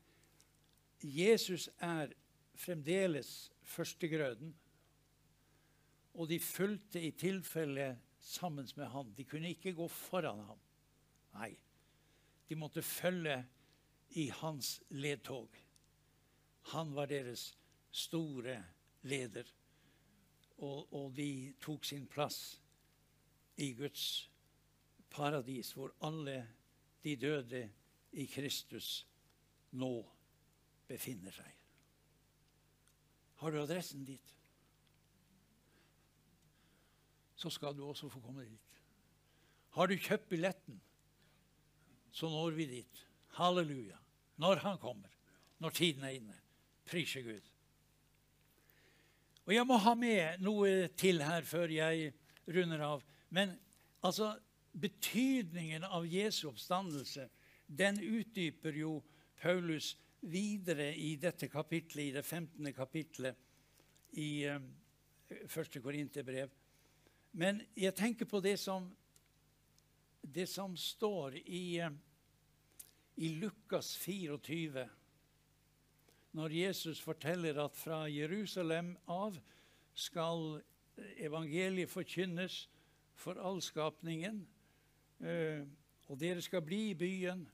Jesus 1.02 1.68
er 1.78 2.12
fremdeles 2.54 3.50
førstegrøden. 3.62 4.54
Og 6.14 6.28
de 6.28 6.38
fulgte 6.40 7.00
i 7.00 7.10
tilfelle 7.16 7.96
sammen 8.20 8.68
med 8.76 8.86
ham. 8.92 9.12
De 9.16 9.24
kunne 9.24 9.50
ikke 9.50 9.74
gå 9.76 9.88
foran 9.88 10.44
ham. 10.46 10.58
Nei, 11.34 11.54
de 12.48 12.58
måtte 12.58 12.82
følge 12.82 13.38
i 14.18 14.28
hans 14.28 14.82
ledtog. 14.90 15.56
Han 16.74 16.94
var 16.94 17.06
deres 17.10 17.52
store 17.90 18.58
leder. 19.02 19.48
Og, 20.62 20.92
og 20.94 21.16
de 21.16 21.54
tok 21.60 21.84
sin 21.84 22.06
plass 22.06 22.60
i 23.56 23.72
Guds 23.74 24.30
paradis, 25.10 25.72
hvor 25.72 25.94
alle 26.00 26.36
de 27.04 27.16
døde 27.16 27.64
i 28.12 28.26
Kristus 28.26 29.06
nå 29.72 29.94
befinner 30.88 31.34
seg. 31.34 31.50
Har 33.42 33.50
du 33.50 33.58
adressen 33.62 34.04
dit, 34.06 34.36
så 37.34 37.50
skal 37.50 37.74
du 37.74 37.82
også 37.88 38.06
få 38.12 38.20
komme 38.22 38.44
dit. 38.46 38.82
Har 39.74 39.88
du 39.90 39.96
kjøpt 39.96 40.28
billetten, 40.30 40.78
så 42.12 42.28
når 42.30 42.56
vi 42.56 42.68
dit. 42.68 43.02
Halleluja. 43.38 43.98
Når 44.36 44.62
han 44.64 44.78
kommer. 44.78 45.10
Når 45.58 45.70
tiden 45.70 46.04
er 46.04 46.16
inne. 46.18 46.36
Prise 46.84 47.22
Gud. 47.22 47.52
Og 49.46 49.54
Jeg 49.54 49.66
må 49.66 49.76
ha 49.76 49.94
med 49.98 50.42
noe 50.42 50.88
til 50.98 51.22
her 51.22 51.42
før 51.46 51.72
jeg 51.72 52.12
runder 52.46 52.84
av. 52.86 53.02
Men 53.30 53.56
altså, 54.04 54.36
betydningen 54.72 55.84
av 55.84 56.06
Jesu 56.06 56.48
oppstandelse, 56.52 57.28
den 57.66 57.98
utdyper 57.98 58.76
jo 58.76 59.00
Paulus 59.42 59.96
videre 60.20 60.92
i 60.94 61.16
dette 61.18 61.48
kapitlet, 61.50 62.04
i 62.04 62.14
det 62.14 62.22
15. 62.22 62.72
kapitlet 62.72 64.18
i 64.22 64.46
um, 64.46 64.68
første 65.50 65.80
Korinterbrev. 65.82 66.50
Men 67.32 67.62
jeg 67.76 67.94
tenker 67.96 68.28
på 68.28 68.40
det 68.44 68.58
som, 68.60 68.90
det 70.22 70.46
som 70.46 70.76
står 70.76 71.36
i, 71.36 71.82
i 73.14 73.28
Lukas 73.28 73.96
24, 73.96 74.86
når 76.32 76.54
Jesus 76.56 77.00
forteller 77.02 77.58
at 77.60 77.76
fra 77.76 78.06
Jerusalem 78.08 78.94
av 79.10 79.36
skal 79.94 80.62
evangeliet 81.20 81.90
forkynnes 81.90 82.62
for 83.18 83.38
all 83.40 83.60
skapningen. 83.62 84.40
Eh, 85.22 85.66
og 86.08 86.18
dere 86.20 86.42
skal 86.44 86.64
bli 86.64 86.90
i 86.90 86.96
byen 86.98 87.44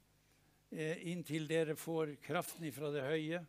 eh, 0.70 1.02
inntil 1.10 1.48
dere 1.50 1.76
får 1.78 2.16
kraften 2.24 2.68
ifra 2.70 2.92
det 2.94 3.04
høye. 3.06 3.42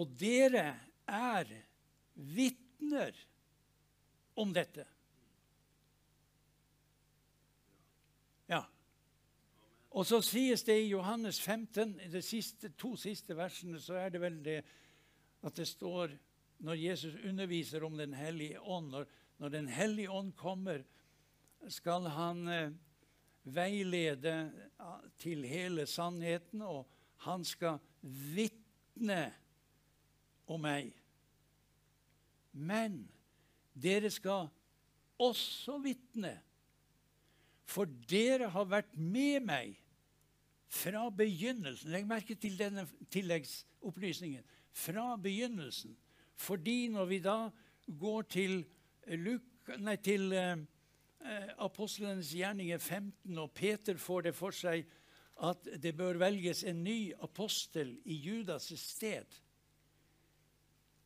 Og 0.00 0.16
dere 0.16 0.66
er 1.06 1.52
vitner 2.14 3.16
om 4.40 4.52
dette. 4.54 4.86
Ja. 8.48 8.64
Og 9.92 10.06
så 10.08 10.22
sies 10.24 10.62
det 10.64 10.78
i 10.80 10.92
Johannes 10.92 11.40
15, 11.40 11.98
i 12.00 12.08
de 12.08 12.22
siste, 12.24 12.70
to 12.80 12.94
siste 12.96 13.36
versene, 13.36 13.80
så 13.80 13.98
er 14.00 14.12
det 14.14 14.20
vel 14.22 14.38
det 14.44 14.62
at 15.42 15.58
det 15.58 15.66
står 15.68 16.14
når 16.62 16.78
Jesus 16.78 17.18
underviser 17.26 17.84
om 17.84 17.96
Den 17.98 18.14
hellige 18.14 18.60
ånd 18.60 18.90
Når, 18.90 19.06
når 19.38 19.48
Den 19.48 19.68
hellige 19.68 20.10
ånd 20.10 20.32
kommer, 20.32 20.84
skal 21.68 22.06
han 22.06 22.48
eh, 22.48 22.72
veilede 23.44 24.52
til 25.18 25.44
hele 25.44 25.86
sannheten, 25.86 26.62
og 26.62 26.86
han 27.26 27.44
skal 27.44 27.78
vitne 28.02 29.32
om 30.46 30.62
meg. 30.62 30.90
Men 32.52 33.04
dere 33.74 34.10
skal 34.10 34.48
også 35.18 35.78
vitne, 35.82 36.34
for 37.66 37.86
dere 38.10 38.50
har 38.50 38.66
vært 38.68 38.96
med 38.98 39.46
meg 39.46 39.81
fra 40.72 41.06
begynnelsen. 41.12 41.90
Legg 41.92 42.06
merke 42.08 42.36
til 42.40 42.56
denne 42.58 42.86
tilleggsopplysningen. 43.12 44.44
Fra 44.72 45.16
begynnelsen. 45.20 45.96
Fordi 46.34 46.88
når 46.88 47.10
vi 47.10 47.18
da 47.22 47.38
går 48.00 48.22
til, 48.32 48.62
Luke, 49.20 49.76
nei, 49.78 49.98
til 50.00 50.32
uh, 50.32 50.62
Eh, 51.22 51.50
apostlenes 51.62 52.32
gjerninger 52.34 52.78
15, 52.78 53.38
og 53.38 53.52
Peter 53.54 53.94
får 53.94 54.24
det 54.26 54.32
for 54.34 54.54
seg 54.56 54.88
at 55.46 55.68
det 55.78 55.92
bør 55.94 56.18
velges 56.18 56.64
en 56.66 56.80
ny 56.82 57.12
apostel 57.22 57.92
i 58.10 58.16
Judas' 58.24 58.74
sted, 58.80 59.36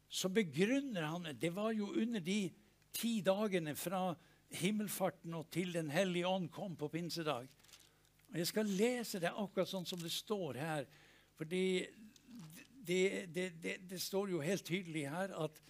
så 0.08 0.30
begrunner 0.32 1.04
han 1.04 1.28
Det 1.36 1.50
var 1.52 1.72
jo 1.72 1.90
under 1.92 2.20
de 2.20 2.48
ti 2.92 3.20
dagene 3.20 3.74
fra 3.76 4.14
himmelfarten 4.48 5.34
og 5.34 5.50
til 5.50 5.74
Den 5.74 5.90
hellige 5.90 6.26
ånd 6.26 6.48
kom 6.50 6.76
på 6.76 6.88
pinsedag. 6.88 7.48
Og 8.32 8.38
Jeg 8.38 8.46
skal 8.46 8.66
lese 8.66 9.20
det 9.22 9.32
akkurat 9.32 9.70
sånn 9.70 9.86
som 9.86 10.00
det 10.02 10.12
står 10.12 10.58
her. 10.60 10.86
For 11.36 11.48
det, 11.48 11.88
det, 12.86 13.00
det, 13.34 13.76
det 13.90 14.00
står 14.02 14.30
jo 14.34 14.44
helt 14.44 14.66
tydelig 14.66 15.06
her 15.10 15.34
at 15.44 15.60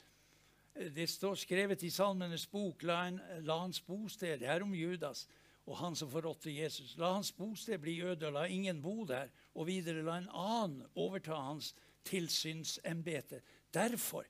det 0.77 1.09
står 1.09 1.39
skrevet 1.41 1.83
i 1.83 1.91
Salmenes 1.91 2.47
bok, 2.53 2.83
la, 2.85 3.07
en, 3.09 3.21
la 3.47 3.59
hans 3.63 3.81
bosted, 3.81 4.41
Det 4.41 4.49
er 4.49 4.63
om 4.63 4.75
Judas. 4.75 5.27
og 5.67 5.77
han 5.77 5.97
som 5.97 6.11
forrådte 6.11 6.53
Jesus. 6.53 6.97
La 6.97 7.13
hans 7.13 7.33
bosted 7.33 7.79
bli 7.79 8.01
øde, 8.03 8.27
og 8.27 8.33
la 8.33 8.45
ingen 8.47 8.83
bo 8.83 9.05
der. 9.05 9.29
Og 9.55 9.67
videre 9.67 10.03
la 10.03 10.19
en 10.19 10.29
annen 10.31 10.87
overta 10.95 11.35
hans 11.35 11.75
tilsynsembete. 12.05 13.41
Derfor 13.75 14.25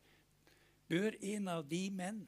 bør 0.89 1.13
en 1.21 1.49
av 1.49 1.67
de 1.69 1.91
menn 1.91 2.23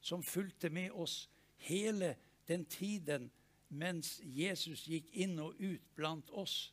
som 0.00 0.22
fulgte 0.22 0.70
med 0.70 0.90
oss 0.90 1.28
hele 1.56 2.16
den 2.48 2.64
tiden 2.64 3.30
mens 3.70 4.20
Jesus 4.24 4.88
gikk 4.90 5.06
inn 5.14 5.38
og 5.42 5.54
ut 5.62 5.94
blant 5.96 6.30
oss, 6.30 6.72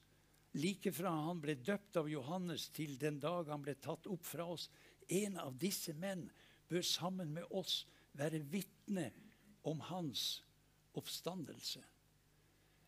like 0.58 0.92
fra 0.96 1.12
han 1.28 1.42
ble 1.42 1.56
døpt 1.62 1.98
av 2.02 2.10
Johannes 2.10 2.70
til 2.74 2.98
den 3.00 3.20
dag 3.22 3.50
han 3.52 3.62
ble 3.66 3.76
tatt 3.78 4.08
opp 4.10 4.26
fra 4.26 4.46
oss, 4.56 4.70
en 5.08 5.38
av 5.40 5.58
disse 5.60 5.94
menn 5.94 6.32
bør 6.68 6.82
sammen 6.84 7.34
med 7.36 7.44
oss 7.56 7.86
være 8.18 8.40
vitne 8.52 9.12
om 9.68 9.80
hans 9.92 10.44
oppstandelse. 10.98 11.84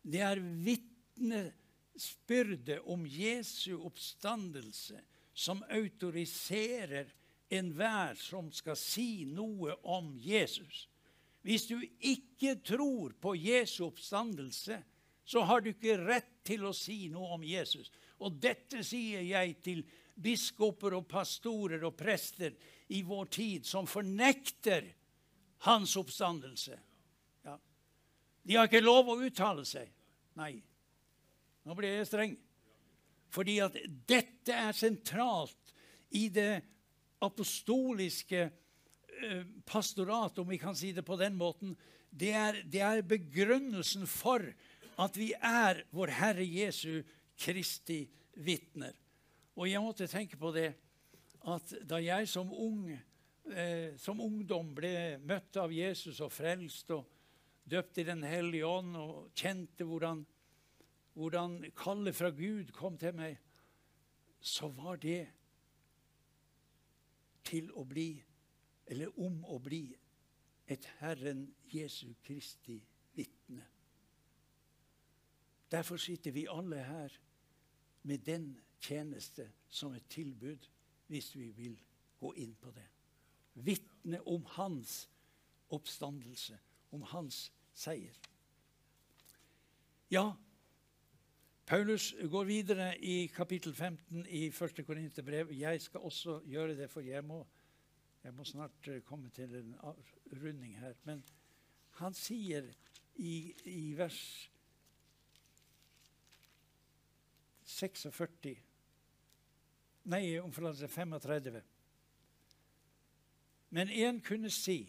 Det 0.02 0.20
er 0.24 0.40
vitnesbyrdet 0.40 2.80
om 2.90 3.06
Jesu 3.06 3.76
oppstandelse 3.78 5.00
som 5.36 5.62
autoriserer 5.70 7.06
enhver 7.50 8.14
som 8.18 8.50
skal 8.54 8.76
si 8.78 9.24
noe 9.28 9.74
om 9.82 10.14
Jesus. 10.20 10.88
Hvis 11.46 11.66
du 11.70 11.78
ikke 11.80 12.58
tror 12.64 13.14
på 13.20 13.34
Jesu 13.38 13.86
oppstandelse, 13.86 14.82
så 15.24 15.42
har 15.46 15.62
du 15.62 15.70
ikke 15.70 15.96
rett 16.02 16.40
til 16.44 16.66
å 16.66 16.74
si 16.76 17.06
noe 17.12 17.36
om 17.36 17.44
Jesus. 17.46 17.90
Og 18.20 18.36
dette 18.42 18.82
sier 18.84 19.22
jeg 19.24 19.56
til 19.64 19.84
biskoper 20.20 20.98
og 20.98 21.06
pastorer 21.08 21.84
og 21.86 21.96
prester 21.96 22.56
i 22.92 23.00
vår 23.06 23.30
tid 23.32 23.68
som 23.68 23.88
fornekter 23.88 24.90
hans 25.64 25.94
oppstandelse. 26.00 26.76
Ja. 27.46 27.56
De 28.42 28.58
har 28.58 28.68
ikke 28.68 28.84
lov 28.84 29.12
å 29.12 29.20
uttale 29.22 29.64
seg. 29.68 29.88
Nei. 30.40 30.54
Nå 31.64 31.76
blir 31.78 32.00
jeg 32.00 32.08
streng. 32.08 32.36
Fordi 33.30 33.60
at 33.62 33.76
dette 34.10 34.56
er 34.56 34.76
sentralt 34.76 35.74
i 36.18 36.26
det 36.32 36.60
apostoliske 37.22 38.48
pastorat, 39.68 40.38
om 40.38 40.48
vi 40.48 40.58
kan 40.58 40.76
si 40.76 40.92
det 40.96 41.04
på 41.06 41.18
den 41.20 41.36
måten. 41.38 41.76
Det 42.10 42.32
er, 42.34 42.62
det 42.66 42.82
er 42.82 43.02
begrunnelsen 43.06 44.06
for 44.10 44.44
at 45.00 45.16
vi 45.16 45.30
er 45.36 45.84
vår 45.94 46.12
Herre 46.18 46.44
Jesu 46.44 47.02
Kristi 47.40 48.02
vitner. 48.44 48.96
Og 49.56 49.68
jeg 49.68 49.82
måtte 49.82 50.08
tenke 50.10 50.38
på 50.40 50.52
det 50.54 50.72
at 51.50 51.72
da 51.88 52.00
jeg 52.02 52.28
som 52.28 52.50
ung 52.52 52.90
eh, 52.92 53.96
som 54.00 54.20
ungdom 54.20 54.74
ble 54.76 55.18
møtt 55.24 55.56
av 55.60 55.72
Jesus 55.72 56.20
og 56.20 56.32
frelst 56.32 56.92
og 56.94 57.08
døpt 57.70 58.00
i 58.02 58.06
Den 58.08 58.24
hellige 58.26 58.66
ånd 58.66 58.96
og 58.98 59.30
kjente 59.38 59.86
hvordan, 59.86 60.24
hvordan 61.14 61.60
kallet 61.76 62.16
fra 62.16 62.30
Gud 62.34 62.72
kom 62.76 62.98
til 62.98 63.14
meg, 63.16 63.38
så 64.40 64.70
var 64.72 64.98
det 65.00 65.28
til 67.46 67.70
å 67.76 67.84
bli, 67.88 68.14
eller 68.90 69.12
om 69.22 69.44
å 69.46 69.58
bli, 69.62 69.84
et 70.70 70.86
Herren 71.00 71.48
Jesu 71.70 72.12
Kristi 72.22 72.76
vitne. 73.14 73.64
Derfor 75.70 75.98
sitter 75.98 76.34
vi 76.34 76.46
alle 76.50 76.82
her 76.86 77.14
med 78.02 78.18
den 78.26 78.52
tjeneste 78.80 79.48
som 79.68 79.94
et 79.94 80.06
tilbud, 80.10 80.66
hvis 81.06 81.34
vi 81.36 81.50
vil 81.54 81.78
gå 82.18 82.32
inn 82.42 82.54
på 82.54 82.70
det. 82.74 82.86
Vitne 83.54 84.20
om 84.26 84.44
hans 84.56 85.08
oppstandelse, 85.70 86.58
om 86.90 87.02
hans 87.02 87.48
seier. 87.74 88.14
Ja, 90.10 90.32
Paulus 91.70 92.14
går 92.30 92.44
videre 92.44 92.92
i 92.98 93.26
kapittel 93.30 93.74
15 93.74 94.24
i 94.26 94.46
1. 94.48 94.80
Korinterbrev. 94.86 95.52
Jeg 95.54 95.80
skal 95.80 96.00
også 96.00 96.40
gjøre 96.50 96.74
det, 96.76 96.90
for 96.90 97.00
jeg 97.00 97.22
må, 97.24 97.44
jeg 98.24 98.34
må 98.36 98.44
snart 98.44 98.88
eh, 98.88 99.02
komme 99.06 99.30
til 99.32 99.54
en 99.56 99.74
runding 100.42 100.76
her. 100.78 100.96
Men 101.04 101.22
han 102.00 102.16
sier 102.16 102.68
i, 103.16 103.52
i 103.68 103.92
vers 103.98 104.20
46 107.70 108.56
Nei, 110.10 110.24
om 110.40 110.52
forlatelse 110.52 110.88
35. 110.88 111.60
Men 113.76 113.92
én 113.92 114.18
kunne 114.24 114.50
si 114.50 114.80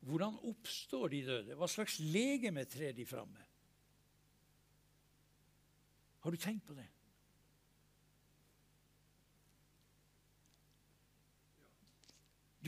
hvordan 0.00 0.38
oppstår 0.48 1.10
de 1.12 1.18
døde? 1.26 1.56
Hva 1.58 1.66
slags 1.68 1.98
legeme 2.00 2.64
trer 2.64 2.94
de 2.96 3.04
fram 3.04 3.28
med? 3.28 3.44
Har 6.24 6.32
du 6.32 6.40
tenkt 6.40 6.64
på 6.64 6.76
det? 6.76 6.86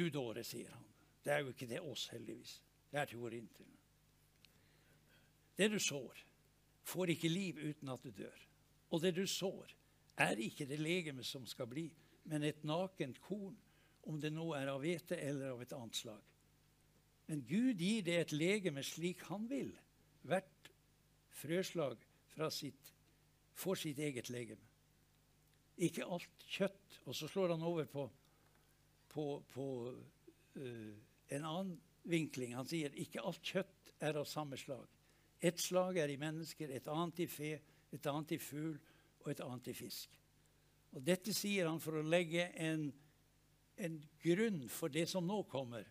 Du 0.03 0.09
dåre, 0.11 0.43
sier 0.43 0.71
han. 0.75 0.87
Det 1.23 1.31
er 1.31 1.45
jo 1.45 1.53
ikke 1.53 1.69
det 1.71 1.79
oss, 1.87 2.09
heldigvis. 2.11 2.57
Det 2.91 2.99
er 2.99 3.07
til 3.07 3.21
korinterne. 3.23 3.77
Det 5.55 5.69
du 5.71 5.79
sår, 5.79 6.25
får 6.83 7.13
ikke 7.15 7.31
liv 7.31 7.61
uten 7.63 7.93
at 7.93 8.03
du 8.03 8.11
dør. 8.11 8.41
Og 8.91 9.03
det 9.05 9.13
du 9.15 9.23
sår, 9.31 9.77
er 10.19 10.41
ikke 10.43 10.67
det 10.67 10.81
legeme 10.81 11.23
som 11.25 11.47
skal 11.47 11.69
bli, 11.71 11.87
men 12.25 12.43
et 12.43 12.65
nakent 12.67 13.21
korn, 13.23 13.55
om 14.11 14.19
det 14.19 14.33
nå 14.35 14.49
er 14.59 14.73
av 14.73 14.81
hvete 14.83 15.15
eller 15.23 15.53
av 15.53 15.63
et 15.63 15.75
annet 15.77 15.95
slag. 16.01 16.25
Men 17.31 17.45
Gud 17.47 17.79
gir 17.79 18.03
det 18.03 18.17
et 18.19 18.35
legeme 18.35 18.83
slik 18.83 19.23
han 19.29 19.47
vil. 19.51 19.71
Hvert 20.27 20.73
frøslag 21.39 22.03
sitt, 22.51 22.91
får 23.55 23.79
sitt 23.85 24.03
eget 24.03 24.33
legeme. 24.35 24.67
Ikke 25.79 26.09
alt 26.11 26.49
kjøtt. 26.51 26.99
Og 27.07 27.15
så 27.15 27.29
slår 27.31 27.55
han 27.55 27.63
over 27.63 27.87
på, 27.87 28.09
på, 29.13 29.27
på 29.53 29.67
uh, 30.57 30.95
en 31.29 31.45
annen 31.45 31.77
vinkling. 32.09 32.57
Han 32.57 32.69
sier 32.69 32.95
ikke 32.99 33.23
alt 33.23 33.45
kjøtt 33.47 33.95
er 34.03 34.19
av 34.19 34.27
samme 34.29 34.59
slag. 34.61 34.89
Et 35.43 35.59
slag 35.59 35.99
er 35.99 36.11
i 36.13 36.19
mennesker, 36.21 36.71
et 36.71 36.89
annet 36.91 37.25
i 37.25 37.29
fe, 37.31 37.53
et 37.93 38.09
annet 38.11 38.37
i 38.37 38.41
fugl 38.43 38.75
og 39.23 39.31
et 39.33 39.43
annet 39.43 39.71
i 39.73 39.77
fisk. 39.77 40.19
Og 40.93 41.03
Dette 41.07 41.35
sier 41.35 41.69
han 41.71 41.81
for 41.81 41.99
å 41.99 42.05
legge 42.07 42.49
en, 42.61 42.89
en 43.81 43.99
grunn 44.23 44.65
for 44.71 44.93
det 44.93 45.07
som 45.11 45.27
nå 45.27 45.41
kommer. 45.51 45.87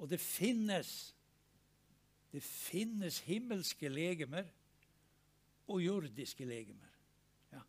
Og 0.00 0.08
det 0.10 0.20
finnes 0.22 1.12
det 2.32 2.40
finnes 2.40 3.18
himmelske 3.26 3.90
legemer 3.92 4.46
og 5.68 5.82
jordiske 5.84 6.46
legemer. 6.48 6.92
Ja. 7.52 7.60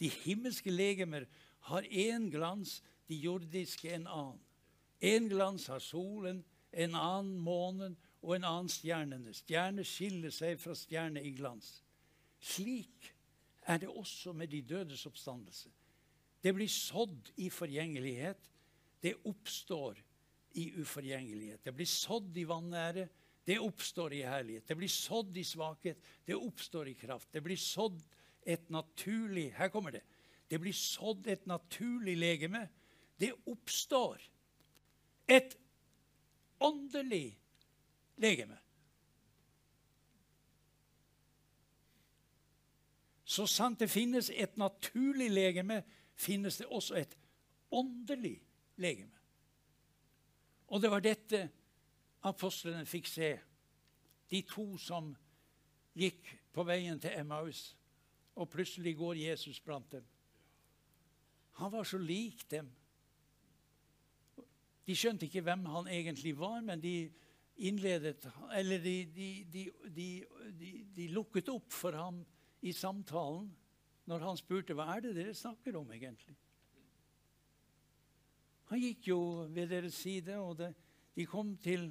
De 0.00 0.08
himmelske 0.24 0.72
legemer 0.72 1.26
har 1.68 1.84
én 1.84 2.30
glans, 2.32 2.78
de 3.08 3.18
jordiske 3.20 3.92
en 3.94 4.06
annen. 4.06 4.42
En 5.00 5.28
glans 5.28 5.66
har 5.66 5.82
solen, 5.84 6.44
en 6.72 6.94
annen 6.94 7.36
månen 7.38 7.96
og 8.22 8.36
en 8.36 8.46
annen 8.48 8.70
stjernene. 8.72 9.34
Stjerner 9.36 9.86
skiller 9.86 10.32
seg 10.34 10.58
fra 10.60 10.74
stjerner 10.76 11.24
i 11.24 11.34
glans. 11.36 11.68
Slik 12.40 13.12
er 13.66 13.82
det 13.82 13.90
også 13.90 14.32
med 14.32 14.50
de 14.52 14.62
dødes 14.62 15.06
oppstandelse. 15.06 15.70
Det 16.42 16.54
blir 16.54 16.70
sådd 16.70 17.32
i 17.42 17.50
forgjengelighet. 17.50 18.50
Det 19.02 19.14
oppstår 19.26 19.98
i 20.56 20.70
uforgjengelighet. 20.80 21.64
Det 21.64 21.74
blir 21.74 21.88
sådd 21.90 22.36
i 22.36 22.44
vanære. 22.48 23.08
Det 23.46 23.58
oppstår 23.62 24.14
i 24.16 24.22
herlighet. 24.26 24.68
Det 24.68 24.76
blir 24.76 24.90
sådd 24.90 25.36
i 25.36 25.44
svakhet. 25.44 25.98
Det 26.26 26.34
oppstår 26.34 26.88
i 26.88 26.94
kraft. 26.94 27.28
Det 27.32 27.42
blir 27.42 27.56
sådd 27.60 28.00
et 28.46 28.70
naturlig 28.70 29.52
Her 29.56 29.68
kommer 29.68 29.90
det. 29.90 30.02
Det 30.50 30.60
blir 30.60 30.72
sådd 30.72 31.26
et 31.26 31.46
naturlig 31.46 32.16
legeme. 32.16 32.68
Det 33.20 33.32
oppstår 33.46 34.22
et 35.28 35.56
åndelig 36.60 37.38
legeme. 38.16 38.58
Så 43.24 43.46
sant 43.46 43.80
det 43.80 43.90
finnes 43.90 44.30
et 44.30 44.56
naturlig 44.56 45.30
legeme, 45.30 45.82
finnes 46.14 46.56
det 46.56 46.66
også 46.66 46.94
et 46.94 47.16
åndelig 47.70 48.38
legeme. 48.76 49.12
Og 50.66 50.82
det 50.82 50.90
var 50.90 51.02
dette 51.02 51.42
apostlene 52.26 52.86
fikk 52.86 53.10
se, 53.10 53.34
de 54.30 54.42
to 54.42 54.76
som 54.78 55.12
gikk 55.96 56.30
på 56.52 56.64
veien 56.66 56.98
til 57.00 57.14
Emmaus, 57.18 57.76
og 58.36 58.50
plutselig 58.50 58.96
går 58.96 59.20
Jesus 59.20 59.60
blant 59.60 59.92
dem. 59.92 60.06
Han 61.60 61.72
var 61.72 61.84
så 61.84 61.98
lik 61.98 62.50
dem. 62.50 62.68
De 64.86 64.94
skjønte 64.94 65.26
ikke 65.26 65.42
hvem 65.46 65.64
han 65.70 65.88
egentlig 65.90 66.36
var, 66.38 66.60
men 66.62 66.80
de 66.82 67.10
innledet 67.56 68.26
Eller 68.54 68.78
de, 68.84 68.96
de, 69.14 69.70
de, 69.96 70.08
de 70.96 71.06
lukket 71.08 71.48
opp 71.48 71.72
for 71.72 71.96
ham 71.96 72.20
i 72.60 72.72
samtalen 72.76 73.48
når 74.06 74.22
han 74.22 74.38
spurte 74.38 74.76
hva 74.76 74.90
er 74.94 75.02
det 75.02 75.14
dere 75.16 75.34
snakker 75.34 75.78
om 75.80 75.88
egentlig. 75.90 76.36
Han 78.70 78.82
gikk 78.82 79.08
jo 79.10 79.20
ved 79.50 79.70
deres 79.70 79.98
side, 79.98 80.36
og 80.38 80.58
det, 80.60 80.72
de 81.16 81.26
kom 81.26 81.54
til 81.62 81.88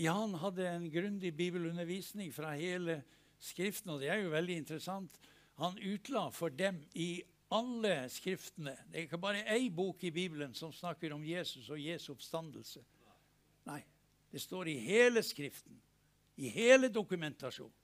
Jan 0.00 0.34
hadde 0.40 0.64
en 0.70 0.86
grundig 0.90 1.34
bibelundervisning 1.36 2.32
fra 2.34 2.54
hele 2.56 3.02
Skriften, 3.42 3.90
og 3.90 4.00
det 4.00 4.08
er 4.12 4.20
jo 4.22 4.30
veldig 4.30 4.56
interessant. 4.60 5.16
Han 5.58 5.74
utla 5.82 6.28
for 6.30 6.54
dem 6.54 6.78
i 6.94 7.24
alle 7.52 8.08
skriftene. 8.08 8.76
Det 8.88 8.98
er 8.98 9.06
ikke 9.06 9.20
bare 9.20 9.44
ei 9.52 9.68
bok 9.70 10.04
i 10.04 10.10
Bibelen 10.10 10.54
som 10.54 10.72
snakker 10.72 11.12
om 11.12 11.24
Jesus 11.24 11.68
og 11.70 11.80
Jesu 11.80 12.12
oppstandelse. 12.14 12.80
Nei, 13.68 13.82
det 14.32 14.40
står 14.40 14.72
i 14.72 14.78
hele 14.80 15.22
Skriften, 15.22 15.76
i 16.36 16.48
hele 16.48 16.88
dokumentasjonen. 16.88 17.78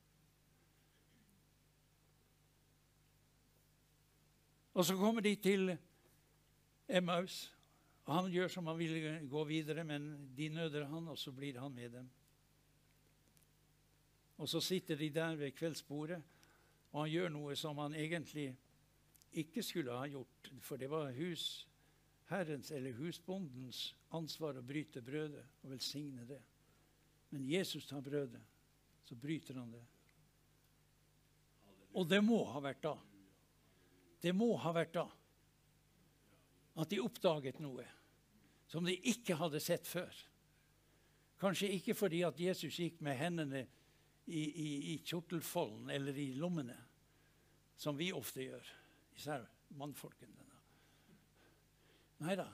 Og 4.78 4.84
så 4.84 4.94
kommer 4.96 5.20
de 5.20 5.34
til 5.36 5.72
Emmaus. 6.88 7.54
Og 8.04 8.14
Han 8.14 8.30
gjør 8.32 8.48
som 8.48 8.66
han 8.66 8.78
vil 8.78 9.26
gå 9.28 9.44
videre, 9.44 9.84
men 9.84 10.30
de 10.36 10.48
nøder 10.48 10.86
han, 10.86 11.08
og 11.08 11.18
så 11.18 11.32
blir 11.32 11.58
han 11.60 11.74
med 11.74 11.90
dem. 11.90 12.10
Og 14.38 14.48
så 14.48 14.60
sitter 14.60 14.96
de 14.96 15.10
der 15.10 15.34
ved 15.34 15.50
kveldsbordet, 15.50 16.22
og 16.92 17.00
han 17.02 17.10
gjør 17.10 17.28
noe 17.28 17.56
som 17.56 17.78
han 17.78 17.94
egentlig 17.94 18.56
ikke 19.32 19.62
skulle 19.62 19.94
ha 19.94 20.06
gjort, 20.08 20.50
for 20.64 20.80
det 20.80 20.88
var 20.90 21.12
husherrens 21.16 22.70
eller 22.74 22.96
husbondens 22.96 23.94
ansvar 24.16 24.58
å 24.58 24.64
bryte 24.64 25.02
brødet 25.04 25.44
og 25.62 25.72
velsigne 25.74 26.24
det. 26.28 26.40
Men 27.30 27.44
Jesus 27.48 27.86
tar 27.86 28.00
brødet, 28.00 28.40
så 29.04 29.16
bryter 29.16 29.60
han 29.60 29.70
det. 29.72 29.84
Og 31.98 32.08
det 32.08 32.20
må 32.24 32.40
ha 32.52 32.60
vært 32.62 32.82
da. 32.84 32.94
Det 34.22 34.32
må 34.34 34.54
ha 34.60 34.72
vært 34.74 34.96
da 34.96 35.08
at 36.78 36.90
de 36.92 37.00
oppdaget 37.02 37.58
noe 37.58 37.84
som 38.70 38.84
de 38.86 38.94
ikke 39.10 39.36
hadde 39.38 39.60
sett 39.62 39.86
før. 39.88 40.12
Kanskje 41.40 41.70
ikke 41.74 41.96
fordi 41.96 42.22
at 42.26 42.38
Jesus 42.40 42.78
gikk 42.78 43.00
med 43.02 43.18
hendene 43.18 43.64
i, 44.26 44.42
i, 44.42 44.68
i 44.92 44.96
kjortelfolden 45.06 45.90
eller 45.90 46.16
i 46.18 46.32
lommene, 46.38 46.76
som 47.78 47.96
vi 47.98 48.10
ofte 48.14 48.44
gjør, 48.44 48.70
især 49.18 49.44
mannfolkene. 49.78 50.46
Nei 52.18 52.34
da, 52.38 52.48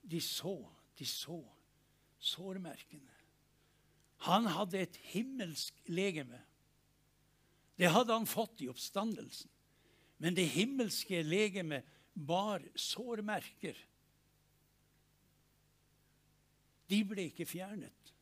de 0.00 0.20
så, 0.24 0.56
de 0.96 1.06
så 1.08 1.40
sårmerkene. 2.24 3.12
Han 4.24 4.48
hadde 4.48 4.80
et 4.80 4.96
himmelsk 5.12 5.76
legeme. 5.92 6.40
Det 7.76 7.90
hadde 7.92 8.16
han 8.16 8.28
fått 8.28 8.62
i 8.64 8.70
oppstandelsen. 8.72 9.50
Men 10.22 10.36
det 10.36 10.46
himmelske 10.54 11.20
legeme 11.26 11.82
bar 12.14 12.62
sårmerker 12.78 13.76
de 16.88 17.00
ble 17.08 17.26
ikke 17.30 17.46
fjernet. 17.48 18.12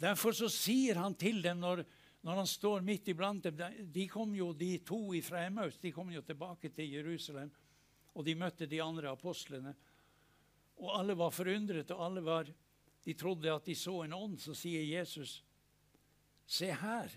Derfor 0.00 0.32
så 0.32 0.48
sier 0.48 0.96
han 0.96 1.14
til 1.14 1.42
dem 1.44 1.60
når, 1.60 1.84
når 2.20 2.42
han 2.42 2.48
står 2.48 2.82
midt 2.84 3.08
iblant 3.08 3.46
dem 3.46 3.86
De 3.92 4.06
kom 4.08 4.34
jo, 4.36 4.52
de 4.52 4.74
to 4.84 4.98
fra 5.24 5.44
Emmaus 5.46 5.78
de 5.80 5.92
kom 5.92 6.10
jo 6.12 6.20
tilbake 6.22 6.68
til 6.68 6.92
Jerusalem, 6.92 7.50
og 8.14 8.24
de 8.26 8.34
møtte 8.36 8.66
de 8.68 8.82
andre 8.82 9.08
apostlene. 9.14 9.72
Og 10.80 10.98
alle 10.98 11.16
var 11.16 11.30
forundret, 11.32 11.90
og 11.94 12.04
alle 12.04 12.24
var, 12.24 12.50
de 13.04 13.14
trodde 13.14 13.52
at 13.52 13.64
de 13.64 13.74
så 13.74 14.02
en 14.04 14.12
ånd. 14.16 14.38
Så 14.40 14.54
sier 14.56 14.84
Jesus, 14.84 15.44
se 16.46 16.68
her, 16.72 17.14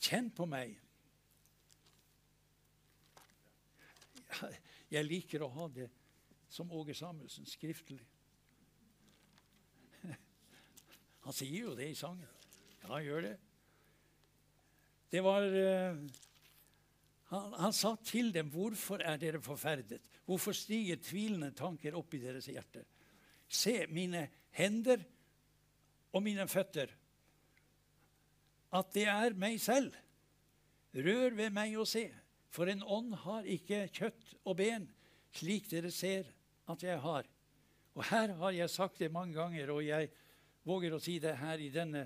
kjenn 0.00 0.30
på 0.34 0.46
meg. 0.50 0.74
Jeg 4.94 5.06
liker 5.06 5.42
å 5.44 5.52
ha 5.54 5.68
det 5.70 5.88
som 6.50 6.70
Åge 6.74 6.94
Samuelsen 6.94 7.46
skriftlig. 7.46 8.02
Han 11.24 11.34
sier 11.34 11.70
jo 11.70 11.74
det 11.78 11.88
i 11.90 11.96
sangen. 11.98 12.28
Ja, 12.82 12.90
han 12.92 13.04
gjør 13.06 13.22
det. 13.24 13.34
Det 15.14 15.20
var 15.22 15.44
uh, 15.46 15.98
han, 17.30 17.52
han, 17.54 17.72
sa 17.72 17.94
til 18.02 18.32
dem, 18.34 18.48
'Hvorfor 18.50 18.98
er 18.98 19.16
dere 19.16 19.38
forferdet?' 19.42 20.02
'Hvorfor 20.26 20.52
stiger 20.52 20.96
tvilende 20.96 21.52
tanker 21.54 21.94
opp 21.94 22.14
i 22.14 22.18
deres 22.18 22.48
hjerte?' 22.50 22.82
'Se 23.46 23.86
mine 23.86 24.26
hender 24.50 25.04
og 26.12 26.22
mine 26.22 26.48
føtter, 26.48 26.90
at 28.72 28.90
det 28.94 29.04
er 29.06 29.36
meg 29.38 29.60
selv.' 29.60 29.94
'Rør 30.94 31.36
ved 31.36 31.50
meg 31.50 31.76
og 31.78 31.86
se, 31.86 32.08
for 32.50 32.66
en 32.66 32.82
ånd 32.82 33.14
har 33.14 33.46
ikke 33.46 33.86
kjøtt 33.94 34.34
og 34.44 34.56
ben, 34.56 34.88
slik 35.30 35.70
dere 35.70 35.92
ser 35.94 36.32
at 36.66 36.82
jeg 36.82 36.98
har. 36.98 37.28
Og 37.94 38.04
her 38.10 38.34
har 38.34 38.50
jeg 38.50 38.70
sagt 38.70 38.98
det 38.98 39.12
mange 39.12 39.34
ganger, 39.34 39.70
og 39.70 39.86
jeg 39.86 40.10
våger 40.64 40.94
å 40.94 41.00
si 41.02 41.20
det 41.22 41.36
her 41.38 41.62
i 41.62 41.70
denne 41.70 42.02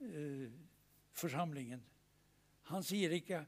uh, 0.00 0.48
forsamlingen. 1.12 1.84
Han 2.70 2.84
sier 2.86 3.12
ikke 3.14 3.44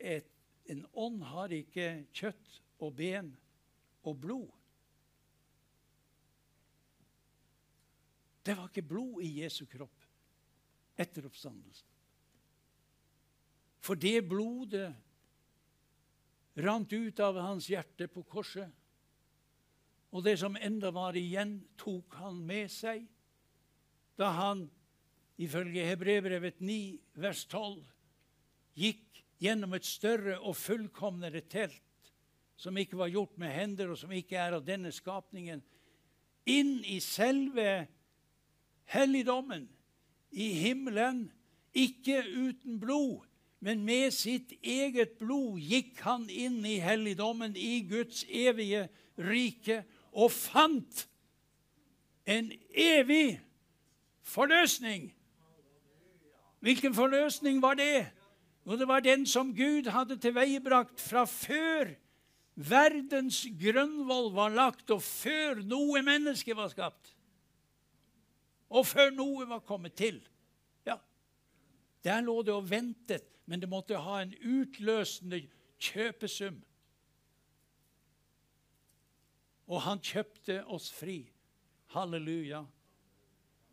at 0.00 0.30
en 0.70 0.84
ånd 0.94 1.22
har 1.26 1.52
ikke 1.54 2.06
kjøtt 2.14 2.60
og 2.80 2.94
ben 2.98 3.32
og 4.06 4.18
blod. 4.22 4.50
Det 8.40 8.56
var 8.56 8.70
ikke 8.70 8.86
blod 8.86 9.22
i 9.26 9.32
Jesu 9.42 9.66
kropp 9.70 10.06
etter 11.00 11.26
oppstandelsen. 11.28 11.86
For 13.80 13.96
det 13.96 14.28
blodet 14.28 14.90
rant 16.60 16.92
ut 16.92 17.20
av 17.24 17.38
hans 17.40 17.68
hjerte 17.72 18.08
på 18.12 18.22
korset 18.28 18.76
og 20.10 20.24
det 20.26 20.36
som 20.40 20.58
enda 20.58 20.90
var 20.90 21.16
igjen, 21.18 21.60
tok 21.78 22.16
han 22.18 22.40
med 22.46 22.70
seg 22.72 23.06
da 24.18 24.32
han, 24.36 24.66
ifølge 25.40 25.86
Hebrevbrevet 25.86 26.58
9, 26.60 26.98
vers 27.22 27.46
12, 27.46 27.78
gikk 28.78 29.22
gjennom 29.40 29.74
et 29.76 29.86
større 29.88 30.38
og 30.40 30.56
fullkomnere 30.58 31.42
telt, 31.48 31.82
som 32.60 32.76
ikke 32.76 32.98
var 33.00 33.08
gjort 33.08 33.38
med 33.40 33.54
hender, 33.54 33.92
og 33.92 33.98
som 33.98 34.12
ikke 34.12 34.36
er 34.36 34.58
av 34.58 34.66
denne 34.66 34.92
skapningen, 34.92 35.62
inn 36.48 36.80
i 36.84 36.98
selve 37.00 37.86
helligdommen, 38.92 39.68
i 40.30 40.52
himmelen, 40.60 41.24
ikke 41.72 42.20
uten 42.26 42.78
blod, 42.82 43.24
men 43.60 43.84
med 43.84 44.12
sitt 44.16 44.52
eget 44.64 45.18
blod 45.20 45.60
gikk 45.60 46.00
han 46.04 46.28
inn 46.32 46.62
i 46.66 46.78
helligdommen, 46.80 47.56
i 47.56 47.82
Guds 47.88 48.24
evige 48.28 48.86
rike, 49.20 49.82
og 50.12 50.32
fant 50.32 51.04
en 52.30 52.50
evig 52.72 53.40
forløsning. 54.22 55.10
Hvilken 56.60 56.94
forløsning 56.94 57.60
var 57.62 57.74
det? 57.74 58.08
Jo, 58.70 58.76
det 58.78 58.86
var 58.86 59.02
den 59.02 59.24
som 59.26 59.48
Gud 59.50 59.88
hadde 59.90 60.14
tilveiebrakt 60.22 61.00
fra 61.02 61.24
før 61.26 61.88
verdens 62.54 63.40
grønnvoll 63.58 64.28
var 64.30 64.52
lagt, 64.54 64.92
og 64.94 65.00
før 65.02 65.58
noe 65.66 65.98
menneske 66.06 66.54
var 66.54 66.70
skapt. 66.70 67.16
Og 68.70 68.86
før 68.86 69.10
noe 69.10 69.48
var 69.50 69.64
kommet 69.66 69.96
til. 69.98 70.20
Ja, 70.86 71.00
Der 72.04 72.22
lå 72.22 72.42
det 72.46 72.54
og 72.54 72.70
ventet, 72.70 73.26
men 73.46 73.58
det 73.60 73.68
måtte 73.68 73.98
ha 73.98 74.20
en 74.22 74.36
utløsende 74.38 75.42
kjøpesum. 75.82 76.62
Og 79.66 79.82
han 79.82 79.98
kjøpte 79.98 80.60
oss 80.70 80.92
fri. 80.94 81.24
Halleluja. 81.90 82.62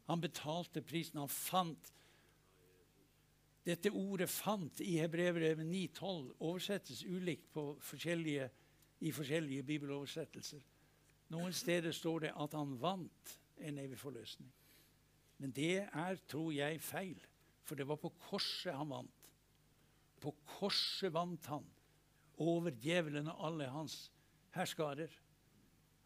Han 0.09 0.21
betalte 0.21 0.81
prisen. 0.81 1.21
Han 1.21 1.29
fant 1.29 1.93
Dette 3.67 3.91
ordet 3.91 4.29
'fant' 4.31 4.79
i 4.79 4.93
Hebrevbrevet 5.01 5.67
9,12 5.67 6.29
oversettes 6.39 7.03
ulikt 7.03 7.49
forskjellige, 7.83 8.49
i 9.03 9.11
forskjellige 9.11 9.63
bibeloversettelser. 9.63 10.61
Noen 11.35 11.53
steder 11.53 11.91
står 11.91 12.23
det 12.23 12.31
at 12.39 12.55
han 12.55 12.77
vant 12.79 13.33
en 13.59 13.81
evig 13.81 13.99
forløsning. 13.99 14.47
Men 15.37 15.51
det 15.51 15.83
er, 15.83 16.15
tror 16.31 16.51
jeg, 16.55 16.79
feil. 16.81 17.19
For 17.67 17.75
det 17.75 17.87
var 17.89 17.99
på 17.99 18.13
korset 18.29 18.73
han 18.73 18.89
vant. 18.89 19.29
På 20.23 20.31
korset 20.57 21.11
vant 21.13 21.45
han 21.51 21.67
over 22.39 22.71
djevelen 22.71 23.27
og 23.27 23.43
alle 23.49 23.67
hans 23.69 24.07
herskarer. 24.55 25.11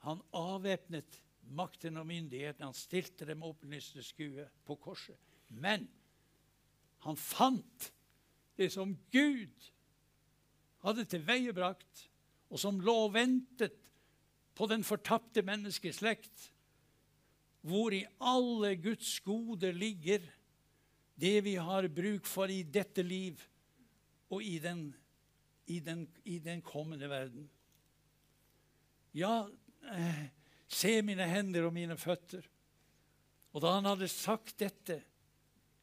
Han 0.08 0.24
avvæpnet 0.34 1.22
makten 1.54 2.02
og 2.02 2.10
myndigheten. 2.10 2.66
Han 2.66 2.76
stilte 2.76 3.28
dem 3.30 3.46
opplyste 3.46 4.04
skue 4.04 4.50
på 4.66 4.76
korset. 4.82 5.20
Men 5.48 5.86
han 7.06 7.18
fant 7.18 7.92
det 8.60 8.70
som 8.74 8.94
Gud 9.14 9.70
hadde 10.86 11.06
tilveiebrakt, 11.10 12.08
og 12.52 12.60
som 12.62 12.82
lå 12.84 12.96
og 13.06 13.14
ventet 13.16 13.78
på 14.58 14.68
den 14.70 14.84
fortapte 14.86 15.44
menneskeslekt, 15.46 16.50
hvor 17.62 17.94
i 17.94 18.04
alle 18.18 18.76
Guds 18.82 19.14
goder 19.24 19.74
ligger 19.78 20.26
det 21.22 21.38
vi 21.46 21.56
har 21.62 21.88
bruk 21.94 22.26
for 22.30 22.50
i 22.50 22.64
dette 22.66 23.06
liv 23.06 23.42
og 24.34 24.42
i 24.44 24.58
den, 24.64 24.88
i 25.70 25.80
den, 25.84 26.08
i 26.26 26.40
den 26.42 26.64
kommende 26.66 27.10
verden. 27.10 27.46
Ja, 29.14 29.46
Eh, 29.90 30.26
Se 30.72 31.02
mine 31.04 31.26
hender 31.28 31.66
og 31.68 31.74
mine 31.76 31.98
føtter. 32.00 32.46
Og 33.52 33.60
da 33.60 33.74
han 33.76 33.90
hadde 33.90 34.08
sagt 34.08 34.54
dette, 34.62 35.02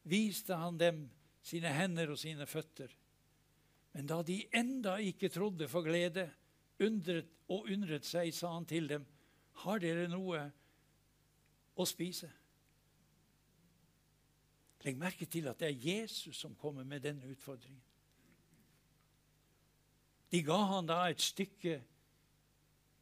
viste 0.07 0.55
han 0.55 0.77
dem 0.79 1.05
sine 1.45 1.71
hender 1.73 2.13
og 2.13 2.19
sine 2.19 2.47
føtter. 2.49 2.91
Men 3.93 4.09
da 4.09 4.21
de 4.23 4.41
enda 4.55 4.97
ikke 5.01 5.31
trodde 5.33 5.67
for 5.67 5.85
glede, 5.85 6.29
undret 6.79 7.31
og 7.49 7.67
undret 7.71 8.05
seg, 8.07 8.31
sa 8.33 8.53
han 8.53 8.67
til 8.69 8.87
dem, 8.87 9.05
har 9.65 9.81
dere 9.81 10.07
noe 10.11 10.43
å 11.75 11.87
spise? 11.89 12.29
Legg 14.85 14.99
merke 14.99 15.27
til 15.27 15.49
at 15.51 15.59
det 15.59 15.71
er 15.73 15.87
Jesus 15.89 16.39
som 16.39 16.55
kommer 16.55 16.85
med 16.87 17.03
denne 17.03 17.27
utfordringen. 17.27 17.81
De 20.29 20.43
ga 20.45 20.59
han 20.69 20.87
da 20.87 21.01
et 21.09 21.23
stykke 21.23 21.79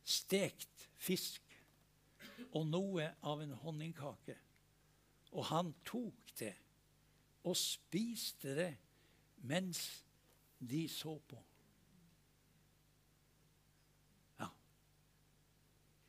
stekt 0.08 0.88
fisk 0.98 1.44
og 2.56 2.64
noe 2.70 3.10
av 3.28 3.44
en 3.44 3.52
honningkake. 3.62 4.38
Og 5.36 5.50
han 5.52 5.74
tok 5.86 6.32
det 6.40 6.54
og 7.48 7.56
spiste 7.58 8.56
det 8.58 8.72
mens 9.48 9.82
de 10.60 10.88
så 10.90 11.14
på. 11.30 11.38
Ja. 14.42 14.50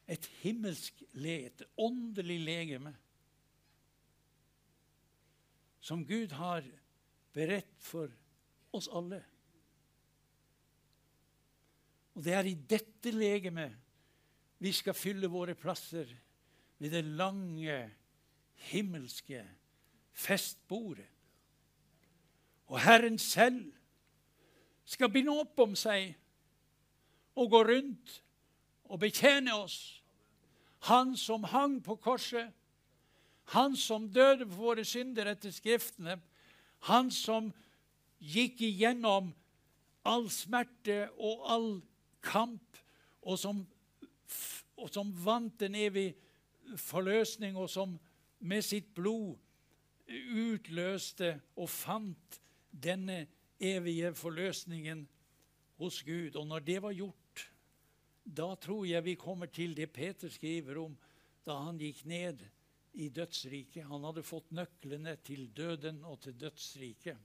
Et 0.09 0.31
himmelsk 0.43 1.03
le, 1.21 1.37
et 1.51 1.67
åndelig 1.79 2.39
legeme 2.43 2.95
som 5.89 6.05
Gud 6.05 6.33
har 6.37 6.65
beredt 7.33 7.77
for 7.81 8.13
oss 8.75 8.89
alle. 8.93 9.21
Og 12.19 12.25
det 12.27 12.35
er 12.35 12.49
i 12.51 12.57
dette 12.69 13.13
legemet 13.15 13.77
vi 14.59 14.73
skal 14.75 14.97
fylle 14.97 15.31
våre 15.31 15.55
plasser 15.55 16.11
ved 16.79 16.91
det 16.91 17.05
lange, 17.07 17.77
himmelske 18.73 19.45
festbordet. 20.19 21.07
Og 22.69 22.81
Herren 22.81 23.19
selv 23.19 23.73
skal 24.85 25.13
binde 25.13 25.33
opp 25.33 25.61
om 25.61 25.77
seg 25.77 26.13
og 27.39 27.51
gå 27.53 27.63
rundt 27.65 28.15
og 28.89 29.01
betjene 29.01 29.55
oss. 29.57 30.03
Han 30.89 31.17
som 31.17 31.45
hang 31.49 31.79
på 31.85 31.97
korset, 31.97 32.53
han 33.55 33.77
som 33.77 34.09
døde 34.13 34.47
for 34.47 34.71
våre 34.71 34.85
synder 34.85 35.31
etter 35.33 35.53
Skriftene, 35.53 36.19
han 36.91 37.11
som 37.11 37.49
gikk 38.21 38.61
igjennom 38.67 39.33
all 40.09 40.29
smerte 40.33 41.07
og 41.17 41.45
all 41.49 41.69
kamp, 42.25 42.81
og 43.23 43.39
som, 43.41 43.63
og 44.77 44.91
som 44.93 45.13
vant 45.25 45.63
en 45.65 45.75
evig 45.75 46.11
forløsning, 46.77 47.57
og 47.57 47.71
som 47.71 47.97
med 48.39 48.63
sitt 48.63 48.93
blod 48.95 49.37
utløste 50.09 51.35
og 51.57 51.69
fant 51.69 52.39
denne 52.71 53.27
evige 53.61 54.13
forløsningen 54.15 55.07
hos 55.79 56.03
Gud. 56.03 56.37
Og 56.37 56.47
når 56.47 56.65
det 56.67 56.83
var 56.83 56.93
gjort, 56.93 57.45
da 58.25 58.55
tror 58.61 58.85
jeg 58.87 59.05
vi 59.05 59.15
kommer 59.15 59.47
til 59.47 59.75
det 59.77 59.93
Peter 59.93 60.29
skriver 60.29 60.79
om 60.83 60.97
da 61.47 61.57
han 61.65 61.79
gikk 61.81 62.05
ned 62.05 62.45
i 62.99 63.09
dødsriket. 63.09 63.87
Han 63.89 64.05
hadde 64.05 64.27
fått 64.27 64.51
nøklene 64.53 65.17
til 65.25 65.49
døden 65.57 66.03
og 66.05 66.21
til 66.27 66.37
dødsriket. 66.37 67.17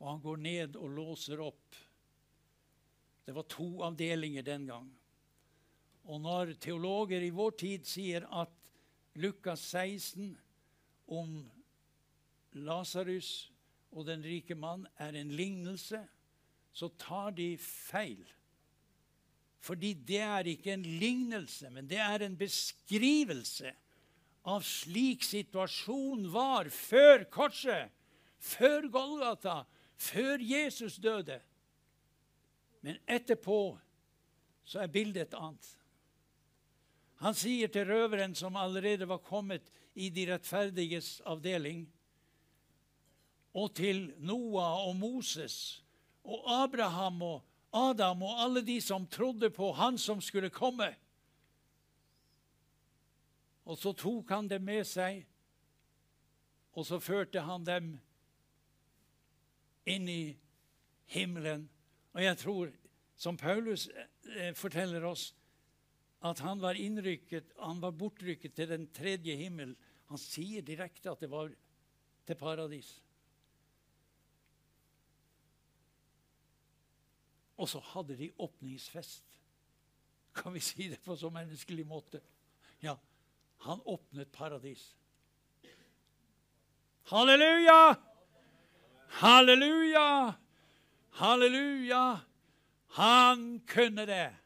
Og 0.00 0.08
han 0.10 0.22
går 0.24 0.42
ned 0.42 0.76
og 0.80 0.90
låser 0.90 1.40
opp. 1.40 1.76
Det 3.22 3.34
var 3.36 3.46
to 3.46 3.68
avdelinger 3.86 4.42
den 4.42 4.66
gang. 4.66 4.90
Og 6.10 6.20
når 6.20 6.56
teologer 6.58 7.22
i 7.22 7.30
vår 7.30 7.54
tid 7.62 7.86
sier 7.86 8.26
at 8.26 8.50
Lukas 9.22 9.62
16 9.70 10.32
om 11.06 11.36
Lasarus 12.58 13.51
og 13.92 14.06
den 14.08 14.24
rike 14.24 14.56
mann 14.56 14.86
er 15.00 15.16
en 15.18 15.32
lignelse, 15.36 16.00
så 16.72 16.88
tar 16.98 17.34
de 17.36 17.54
feil. 17.60 18.24
Fordi 19.62 19.92
det 19.94 20.20
er 20.24 20.48
ikke 20.50 20.72
en 20.74 20.86
lignelse, 20.86 21.70
men 21.70 21.86
det 21.90 22.00
er 22.02 22.24
en 22.24 22.36
beskrivelse 22.38 23.70
av 24.50 24.64
slik 24.66 25.22
situasjonen 25.22 26.26
var 26.32 26.70
før 26.74 27.28
korset, 27.30 27.92
før 28.42 28.88
Golgata, 28.90 29.62
før 29.94 30.42
Jesus 30.42 30.96
døde. 30.98 31.38
Men 32.82 32.98
etterpå 33.06 33.78
så 34.66 34.82
er 34.82 34.90
bildet 34.90 35.28
et 35.28 35.38
annet. 35.38 35.68
Han 37.22 37.36
sier 37.38 37.70
til 37.70 37.86
røveren 37.86 38.34
som 38.34 38.58
allerede 38.58 39.06
var 39.06 39.22
kommet 39.22 39.68
i 39.94 40.08
de 40.10 40.26
rettferdiges 40.32 41.20
avdeling, 41.28 41.84
og 43.52 43.74
til 43.76 44.06
Noah 44.18 44.86
og 44.88 44.96
Moses 44.96 45.82
og 46.24 46.44
Abraham 46.62 47.22
og 47.22 47.42
Adam 47.72 48.22
og 48.22 48.40
alle 48.44 48.62
de 48.64 48.80
som 48.80 49.06
trodde 49.06 49.50
på 49.50 49.72
Han 49.72 49.98
som 49.98 50.20
skulle 50.20 50.50
komme. 50.50 50.92
Og 53.64 53.78
så 53.78 53.92
tok 53.92 54.30
han 54.30 54.48
dem 54.50 54.64
med 54.66 54.84
seg, 54.84 55.22
og 56.72 56.86
så 56.86 56.98
førte 56.98 57.44
han 57.46 57.64
dem 57.64 57.92
inn 59.86 60.08
i 60.08 60.34
himmelen. 61.14 61.68
Og 62.12 62.24
jeg 62.24 62.38
tror, 62.42 62.72
som 63.16 63.38
Paulus 63.38 63.86
eh, 64.36 64.50
forteller 64.58 65.04
oss, 65.06 65.30
at 66.22 66.42
han 66.42 66.60
var 66.62 66.78
innrykket, 66.78 67.54
han 67.58 67.80
var 67.82 67.94
bortrykket 67.98 68.54
til 68.54 68.68
den 68.70 68.88
tredje 68.94 69.34
himmel. 69.36 69.76
Han 70.10 70.20
sier 70.20 70.62
direkte 70.62 71.10
at 71.10 71.22
det 71.22 71.30
var 71.30 71.50
til 72.26 72.38
paradis. 72.38 72.92
Og 77.62 77.68
så 77.70 77.78
hadde 77.92 78.16
de 78.18 78.32
åpningsfest. 78.42 79.38
Kan 80.34 80.54
vi 80.54 80.60
si 80.64 80.88
det 80.90 80.98
på 81.04 81.14
så 81.16 81.30
menneskelig 81.30 81.84
måte? 81.86 82.18
Ja, 82.82 82.96
han 83.62 83.82
åpnet 83.86 84.32
paradis. 84.34 84.96
Halleluja! 87.12 87.94
Halleluja! 89.22 90.34
Halleluja! 91.20 92.04
Han 92.98 93.60
kunne 93.68 94.06
det. 94.06 94.36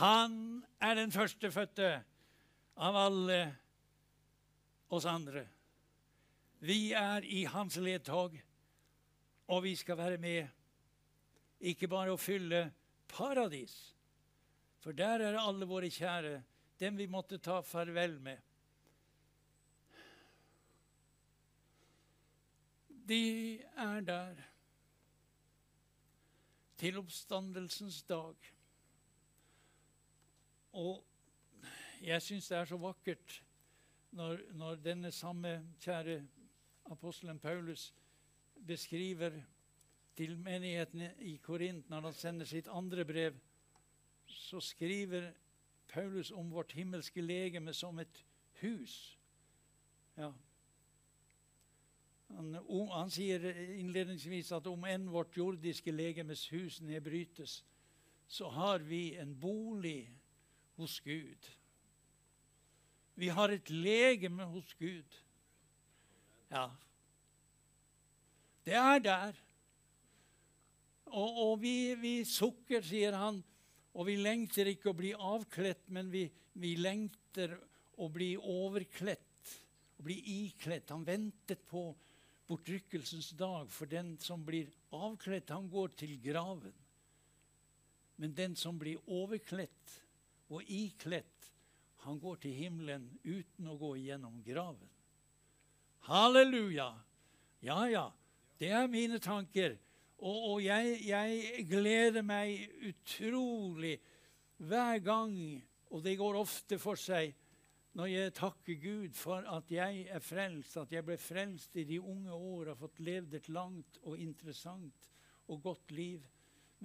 Han 0.00 0.64
er 0.80 0.94
den 0.94 1.12
førstefødte 1.12 1.90
av 2.76 2.96
alle 2.96 3.40
oss 4.88 5.04
andre. 5.04 5.44
Vi 6.64 6.92
er 6.96 7.24
i 7.24 7.44
hans 7.44 7.76
ledtog, 7.76 8.38
og 9.46 9.62
vi 9.62 9.76
skal 9.76 9.98
være 9.98 10.18
med 10.18 10.55
ikke 11.60 11.88
bare 11.88 12.12
å 12.12 12.20
fylle 12.20 12.66
paradis, 13.08 13.74
for 14.82 14.96
der 14.96 15.24
er 15.24 15.38
alle 15.40 15.66
våre 15.68 15.90
kjære, 15.90 16.40
dem 16.80 16.98
vi 17.00 17.06
måtte 17.08 17.38
ta 17.40 17.62
farvel 17.64 18.18
med. 18.20 18.42
De 23.06 23.62
er 23.78 24.00
der 24.04 24.42
til 26.76 26.98
oppstandelsens 27.00 28.02
dag. 28.02 28.34
Og 30.76 31.04
jeg 32.04 32.22
syns 32.22 32.48
det 32.50 32.58
er 32.58 32.68
så 32.68 32.76
vakkert 32.80 33.38
når, 34.16 34.42
når 34.58 34.82
denne 34.84 35.12
samme 35.14 35.54
kjære 35.80 36.18
apostelen 36.92 37.38
Paulus 37.40 37.88
beskriver 38.66 39.38
til 40.16 40.38
menighetene 40.40 41.10
i 41.28 41.36
Korint, 41.42 41.90
når 41.90 42.08
han 42.08 42.16
sender 42.16 42.48
sitt 42.48 42.68
andre 42.72 43.04
brev, 43.04 43.36
så 44.26 44.60
skriver 44.60 45.30
Paulus 45.92 46.30
om 46.30 46.50
vårt 46.50 46.72
himmelske 46.72 47.20
legeme 47.20 47.74
som 47.74 47.98
et 47.98 48.24
hus. 48.60 49.18
Ja. 50.16 50.32
Han, 52.34 52.56
han, 52.90 53.10
sier 53.12 53.44
innledningsvis 53.76 54.50
at 54.56 54.66
om 54.66 54.84
enn 54.88 55.06
vårt 55.12 55.36
jordiske 55.38 55.92
legemes 55.94 56.48
hus 56.50 56.80
nedbrytes, 56.82 57.60
så 58.26 58.48
har 58.50 58.82
vi 58.82 59.14
en 59.20 59.36
bolig 59.38 60.08
hos 60.80 60.98
Gud. 61.00 61.52
Vi 63.14 63.28
har 63.28 63.52
et 63.54 63.70
legeme 63.70 64.44
hos 64.50 64.74
Gud. 64.80 65.20
Ja. 66.50 66.68
Det 68.66 68.74
er 68.74 68.98
der. 68.98 69.45
Og, 71.16 71.38
og 71.46 71.54
vi, 71.62 71.94
vi, 71.96 72.16
sukker, 72.28 72.84
sier 72.84 73.16
han, 73.16 73.40
og 73.96 74.08
vi 74.08 74.18
lengter 74.20 74.68
ikke 74.68 74.92
å 74.92 74.96
bli 74.96 75.14
avkledt, 75.16 75.86
men 75.96 76.10
vi, 76.12 76.26
vi 76.60 76.74
lengter 76.76 77.54
å 77.96 78.10
bli 78.12 78.34
overkledt, 78.36 79.52
å 79.96 80.04
bli 80.04 80.18
ikledt. 80.44 80.92
Han 80.92 81.06
ventet 81.08 81.64
på 81.70 81.88
bortrykkelsens 82.46 83.30
dag, 83.38 83.70
for 83.72 83.88
den 83.88 84.18
som 84.20 84.44
blir 84.44 84.68
avkledt, 84.94 85.54
han 85.56 85.70
går 85.72 85.96
til 86.02 86.18
graven. 86.20 86.74
Men 88.20 88.36
den 88.36 88.56
som 88.56 88.76
blir 88.80 89.00
overkledt 89.08 89.96
og 90.52 90.68
ikledt, 90.68 91.48
han 92.04 92.20
går 92.22 92.38
til 92.44 92.54
himmelen 92.54 93.08
uten 93.24 93.72
å 93.72 93.78
gå 93.80 93.96
gjennom 94.04 94.38
graven. 94.44 94.92
Halleluja! 96.06 96.92
Ja, 97.64 97.80
ja, 97.90 98.04
det 98.60 98.68
er 98.70 98.86
mine 98.92 99.18
tanker. 99.18 99.74
Og, 100.18 100.36
og 100.52 100.60
jeg, 100.64 101.00
jeg, 101.04 101.64
gleder 101.68 102.24
meg 102.24 102.62
utrolig 102.88 103.96
hver 104.64 105.02
gang, 105.04 105.34
og 105.92 106.04
det 106.04 106.16
går 106.16 106.38
ofte 106.40 106.78
for 106.80 106.96
seg, 107.00 107.34
når 107.96 108.08
jeg 108.12 108.32
takker 108.36 108.78
Gud 108.80 109.12
for 109.16 109.44
at 109.48 109.70
jeg 109.72 110.06
er 110.12 110.24
frelst, 110.24 110.76
at 110.80 110.92
jeg 110.92 111.04
ble 111.04 111.16
frelst 111.20 111.76
i 111.80 111.84
de 111.88 112.00
unge 112.00 112.32
år, 112.32 112.72
har 112.72 112.80
fått 112.80 113.00
levd 113.04 113.36
et 113.38 113.48
langt 113.52 114.00
og 114.04 114.20
interessant 114.20 115.06
og 115.48 115.62
godt 115.64 115.94
liv. 115.96 116.24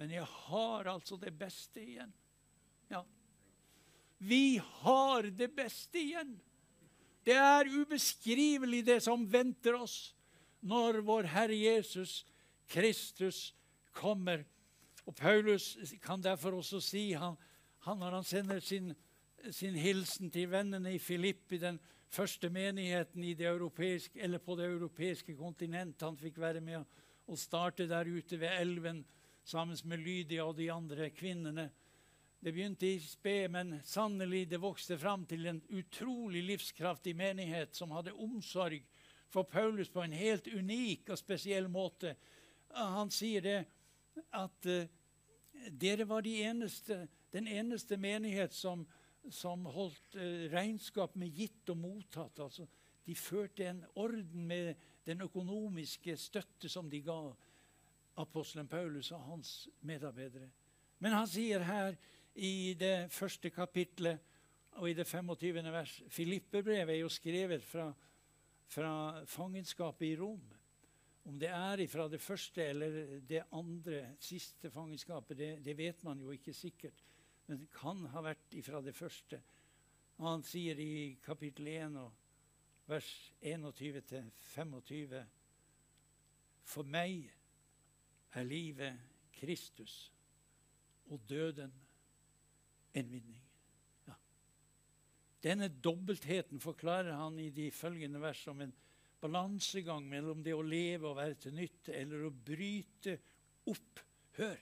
Men 0.00 0.12
jeg 0.12 0.24
har 0.24 0.88
altså 0.88 1.18
det 1.20 1.34
beste 1.36 1.82
igjen. 1.82 2.12
Ja. 2.92 3.02
Vi 4.24 4.56
har 4.80 5.28
det 5.36 5.50
beste 5.56 6.00
igjen. 6.00 6.36
Det 7.24 7.36
er 7.36 7.68
ubeskrivelig, 7.70 8.82
det 8.86 9.00
som 9.04 9.24
venter 9.30 9.76
oss 9.78 10.14
når 10.62 11.00
vår 11.06 11.28
Herre 11.32 11.58
Jesus 11.58 12.22
Kristus 12.72 13.52
kommer. 13.92 14.44
Og 15.04 15.16
Paulus 15.18 15.76
kan 16.02 16.22
derfor 16.22 16.56
også 16.60 16.80
si, 16.80 17.10
han, 17.12 17.36
han 17.86 17.98
når 18.00 18.20
han 18.20 18.28
sender 18.28 18.60
sin 18.62 18.94
sin 19.50 19.74
hilsen 19.74 20.30
til 20.30 20.50
vennene 20.52 20.94
i 20.94 21.00
Filippi, 21.02 21.58
den 21.58 21.80
første 22.12 22.50
menigheten 22.52 23.24
det 23.34 24.44
på 24.44 24.56
det 24.56 24.68
europeiske 24.70 25.34
kontinent. 25.36 26.02
Han 26.02 26.16
fikk 26.16 26.38
være 26.38 26.60
med 26.60 26.84
og 27.26 27.38
starte 27.38 27.88
der 27.88 28.06
ute 28.06 28.38
ved 28.38 28.60
elven 28.60 29.04
sammen 29.44 29.76
med 29.84 29.98
Lydia 29.98 30.44
og 30.44 30.56
de 30.56 30.70
andre 30.72 31.10
kvinnene. 31.10 31.70
Det 32.42 32.52
begynte 32.52 32.86
i 32.86 32.98
spe, 33.00 33.48
men 33.48 33.80
sannelig 33.84 34.48
det 34.50 34.60
vokste 34.60 34.98
fram 34.98 35.26
til 35.26 35.46
en 35.46 35.62
utrolig 35.70 36.42
livskraftig 36.42 37.14
menighet 37.16 37.74
som 37.74 37.90
hadde 37.90 38.12
omsorg 38.12 38.82
for 39.30 39.42
Paulus 39.42 39.88
på 39.88 40.02
en 40.02 40.12
helt 40.12 40.46
unik 40.46 41.10
og 41.10 41.18
spesiell 41.18 41.68
måte. 41.70 42.16
Han 42.72 43.10
sier 43.12 43.44
det 43.44 43.58
at 44.32 44.68
uh, 44.68 44.84
dere 45.70 46.08
var 46.08 46.24
de 46.24 46.34
eneste, 46.42 47.06
den 47.32 47.48
eneste 47.48 47.96
menighet 47.96 48.54
som 48.54 48.86
som 49.30 49.66
holdt 49.70 50.16
uh, 50.16 50.48
regnskap 50.52 51.14
med 51.16 51.30
gitt 51.34 51.70
og 51.70 51.78
mottatt. 51.78 52.40
Altså, 52.42 52.66
de 53.06 53.14
førte 53.14 53.66
en 53.68 53.84
orden 53.94 54.46
med 54.46 54.74
den 55.06 55.22
økonomiske 55.22 56.16
støtte 56.16 56.70
som 56.70 56.90
de 56.90 57.02
ga 57.02 57.18
apostelen 58.22 58.68
Paulus 58.68 59.10
og 59.12 59.22
hans 59.26 59.68
medarbeidere. 59.80 60.50
Men 60.98 61.16
han 61.16 61.26
sier 61.26 61.64
her 61.66 61.96
i 62.34 62.74
det 62.78 63.10
første 63.12 63.50
kapitlet 63.50 64.20
og 64.80 64.88
i 64.88 64.94
det 64.96 65.06
25. 65.06 65.58
vers 65.72 66.02
Filippebrevet 66.08 66.94
er 66.94 67.00
jo 67.02 67.10
skrevet 67.12 67.64
fra, 67.64 67.90
fra 68.66 68.92
fangenskapet 69.28 70.06
i 70.06 70.16
Rom. 70.16 70.42
Om 71.24 71.38
det 71.38 71.48
er 71.54 71.86
fra 71.86 72.08
det 72.10 72.20
første 72.20 72.64
eller 72.64 73.20
det 73.28 73.44
andre, 73.52 74.16
siste 74.20 74.70
fangenskapet, 74.70 75.38
det, 75.38 75.50
det 75.64 75.76
vet 75.78 76.02
man 76.04 76.20
jo 76.20 76.34
ikke 76.34 76.54
sikkert 76.54 77.04
men 77.46 77.60
det 77.60 77.72
kan 77.74 77.98
ha 78.14 78.22
vært 78.24 78.54
ifra 78.56 78.80
det 78.80 78.94
første. 78.96 79.36
Og 80.20 80.28
han 80.28 80.44
sier 80.46 80.78
i 80.80 81.18
kapittel 81.24 81.68
1 81.68 81.98
vers 82.88 83.08
21-25 83.42 85.18
For 86.72 86.88
meg 86.88 87.26
er 88.32 88.46
livet 88.48 89.00
Kristus 89.36 89.96
og 91.12 91.20
døden 91.28 91.72
en 92.96 93.10
vinning. 93.10 93.42
Ja. 94.06 94.16
Denne 95.42 95.68
dobbeltheten 95.68 96.62
forklarer 96.62 97.18
han 97.18 97.36
i 97.42 97.50
de 97.50 97.70
følgende 97.74 98.22
vers 98.22 98.40
som 98.46 98.60
en 98.62 98.72
balansegang 99.22 100.04
mellom 100.10 100.42
det 100.44 100.54
å 100.56 100.64
leve 100.66 101.10
og 101.10 101.18
være 101.20 101.38
til 101.46 101.54
nytte, 101.56 101.94
eller 101.94 102.26
å 102.26 102.32
bryte 102.34 103.18
opp. 103.70 104.02
Hør! 104.38 104.58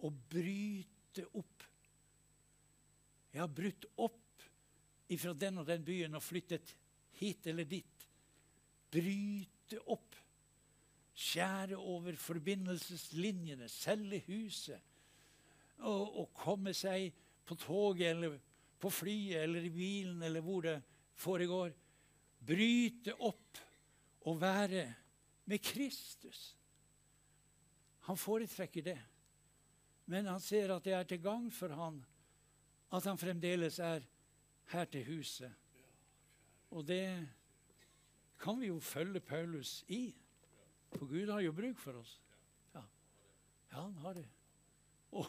Å 0.00 0.08
bryte 0.08 1.26
opp 1.36 1.66
jeg 3.30 3.42
har 3.42 3.50
brutt 3.54 3.86
opp 4.02 4.46
ifra 5.10 5.34
den 5.34 5.60
og 5.62 5.68
den 5.68 5.84
byen 5.86 6.18
og 6.18 6.24
flyttet 6.24 6.74
hit 7.20 7.46
eller 7.50 7.66
dit. 7.68 8.06
Bryte 8.90 9.78
opp. 9.86 10.16
Skjære 11.20 11.76
over 11.78 12.16
forbindelseslinjene, 12.18 13.68
selge 13.70 14.22
huset. 14.26 14.80
Og, 15.80 16.22
og 16.22 16.32
komme 16.36 16.74
seg 16.76 17.10
på 17.46 17.56
toget 17.60 18.14
eller 18.14 18.38
på 18.80 18.90
flyet 18.92 19.44
eller 19.44 19.66
i 19.66 19.72
bilen 19.74 20.22
eller 20.26 20.44
hvor 20.44 20.66
det 20.66 20.78
foregår. 21.20 21.74
Bryte 22.46 23.14
opp 23.28 23.60
og 24.20 24.40
være 24.40 24.94
med 25.44 25.58
Kristus. 25.58 26.56
Han 28.00 28.16
foretrekker 28.16 28.82
det. 28.82 28.98
Men 30.06 30.26
han 30.26 30.40
ser 30.40 30.72
at 30.74 30.84
det 30.84 30.92
er 30.92 31.06
til 31.06 31.22
gagn 31.22 31.50
for 31.54 31.68
han 31.68 32.00
at 32.90 33.04
han 33.06 33.18
fremdeles 33.18 33.78
er 33.78 34.02
her 34.72 34.84
til 34.90 35.04
huset. 35.06 35.52
Og 36.70 36.86
det 36.86 37.28
kan 38.40 38.60
vi 38.60 38.66
jo 38.66 38.80
følge 38.80 39.20
Paulus 39.20 39.84
i. 39.88 40.14
For 40.92 41.06
Gud 41.06 41.30
har 41.30 41.40
jo 41.40 41.52
bruk 41.52 41.78
for 41.78 42.00
oss. 42.00 42.20
Ja, 42.74 42.82
ja 43.72 43.82
han 43.82 43.94
har 44.02 44.12
det. 44.18 44.26
Og, 45.10 45.26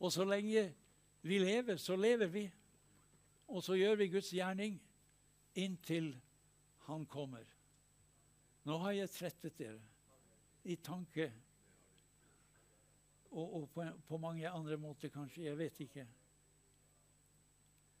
og, 0.00 0.12
så 0.12 0.24
lenge 0.24 0.74
vi 1.22 1.38
lever, 1.38 1.76
så 1.76 1.96
lever 1.96 2.26
vi. 2.26 2.50
Og 3.48 3.62
så 3.62 3.76
gjør 3.76 3.94
vi 3.96 4.08
Guds 4.08 4.30
gjerning 4.30 4.80
inntil 5.54 6.16
Han 6.86 7.06
kommer. 7.06 7.55
Nå 8.66 8.78
har 8.82 8.96
jeg 8.96 9.10
trettet 9.14 9.58
dere 9.58 9.80
i 10.66 10.74
tanke 10.82 11.28
og, 13.30 13.44
og 13.44 13.68
på, 13.70 13.84
på 14.08 14.18
mange 14.18 14.48
andre 14.48 14.76
måter, 14.76 15.08
kanskje. 15.12 15.44
Jeg 15.44 15.58
vet 15.58 15.80
ikke. 15.80 16.06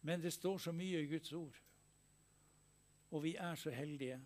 Men 0.02 0.22
det 0.22 0.32
står 0.32 0.58
så 0.58 0.72
mye 0.72 1.02
i 1.02 1.10
Guds 1.10 1.32
ord. 1.32 1.60
Og 3.10 3.22
vi 3.22 3.34
er 3.36 3.54
så 3.54 3.70
heldige 3.70 4.20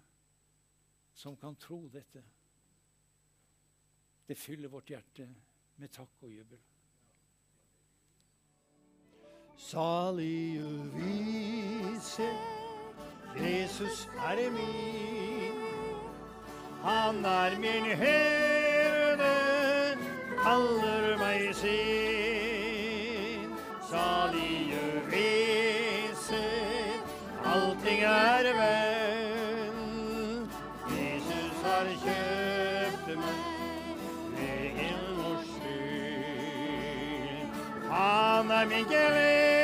som 1.15 1.37
kan 1.37 1.57
tro 1.57 1.83
dette. 1.93 2.23
Det 4.29 4.39
fyller 4.39 4.69
vårt 4.69 4.89
hjerte 4.89 5.29
med 5.77 5.93
takk 5.93 6.23
og 6.23 6.31
jubel. 6.31 6.61
Salige 9.57 10.71
vise, 10.95 12.31
Jesus 13.37 14.07
er 14.07 14.49
min. 14.57 15.40
Han 16.85 17.25
er 17.25 17.59
min 17.59 17.85
herde, 17.85 19.35
kaller 20.45 21.19
meg 21.19 21.55
sin. 21.55 23.51
Salige 23.91 25.03
vise 25.11 26.45
allting 27.45 28.03
er 28.03 28.53
vel. 28.61 29.77
Jesus 30.89 31.55
har 31.65 31.87
kjøpt 32.05 33.07
meg 33.21 33.43
egen 34.49 35.21
og 35.29 35.39
skyld. 35.53 37.49
Han 37.91 38.51
er 38.51 38.65
min 38.73 38.85
glede, 38.89 39.60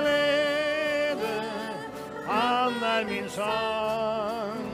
glede, 0.00 1.36
han 2.28 2.72
er 2.94 3.02
min 3.08 3.28
sang. 3.28 4.66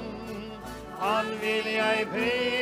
Han 1.01 1.27
vil 1.43 1.73
jeg 1.75 2.07
prise 2.13 2.62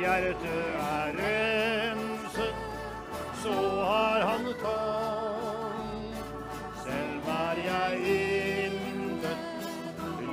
Hjertet 0.00 0.74
er 0.74 1.12
renset, 1.18 2.54
så 3.42 3.54
har 3.88 4.20
han 4.26 4.44
tatt. 4.62 6.16
Selv 6.82 7.28
er 7.34 7.56
jeg 7.64 7.92
intet, 8.64 9.38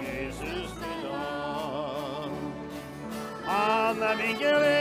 Jesus 0.01 0.73
til 0.81 0.97
dag. 1.05 2.31
Han 3.47 4.01
er 4.09 4.15
min 4.23 4.35
glede, 4.41 4.80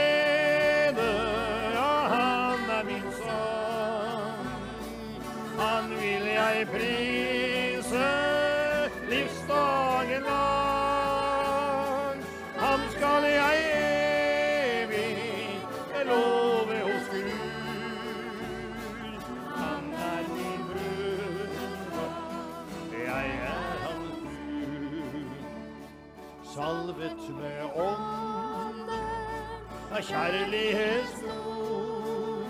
kjærlighetsblod, 30.01 32.45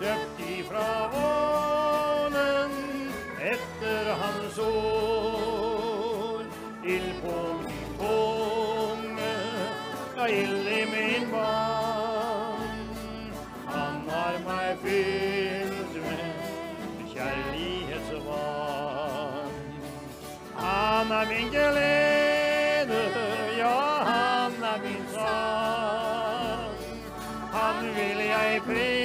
døpt 0.00 0.38
ifra 0.58 0.92
vånen 1.14 2.72
etter 3.52 4.04
hans 4.22 4.56
ord. 4.58 6.46
Ild 6.84 7.12
på 7.22 7.36
min 7.64 7.88
tunge, 8.00 9.36
la 10.16 10.24
ild 10.28 10.66
i 10.68 10.84
min 10.92 11.24
vann. 11.32 12.88
Han 13.66 13.94
har 14.10 14.34
meg 14.48 14.68
fylt 14.84 15.94
med 16.04 16.24
kjærlighetsvann. 17.14 19.52
Han 20.60 21.06
er 21.20 21.24
min 21.32 21.48
glede, 21.54 22.03
han 28.76 29.03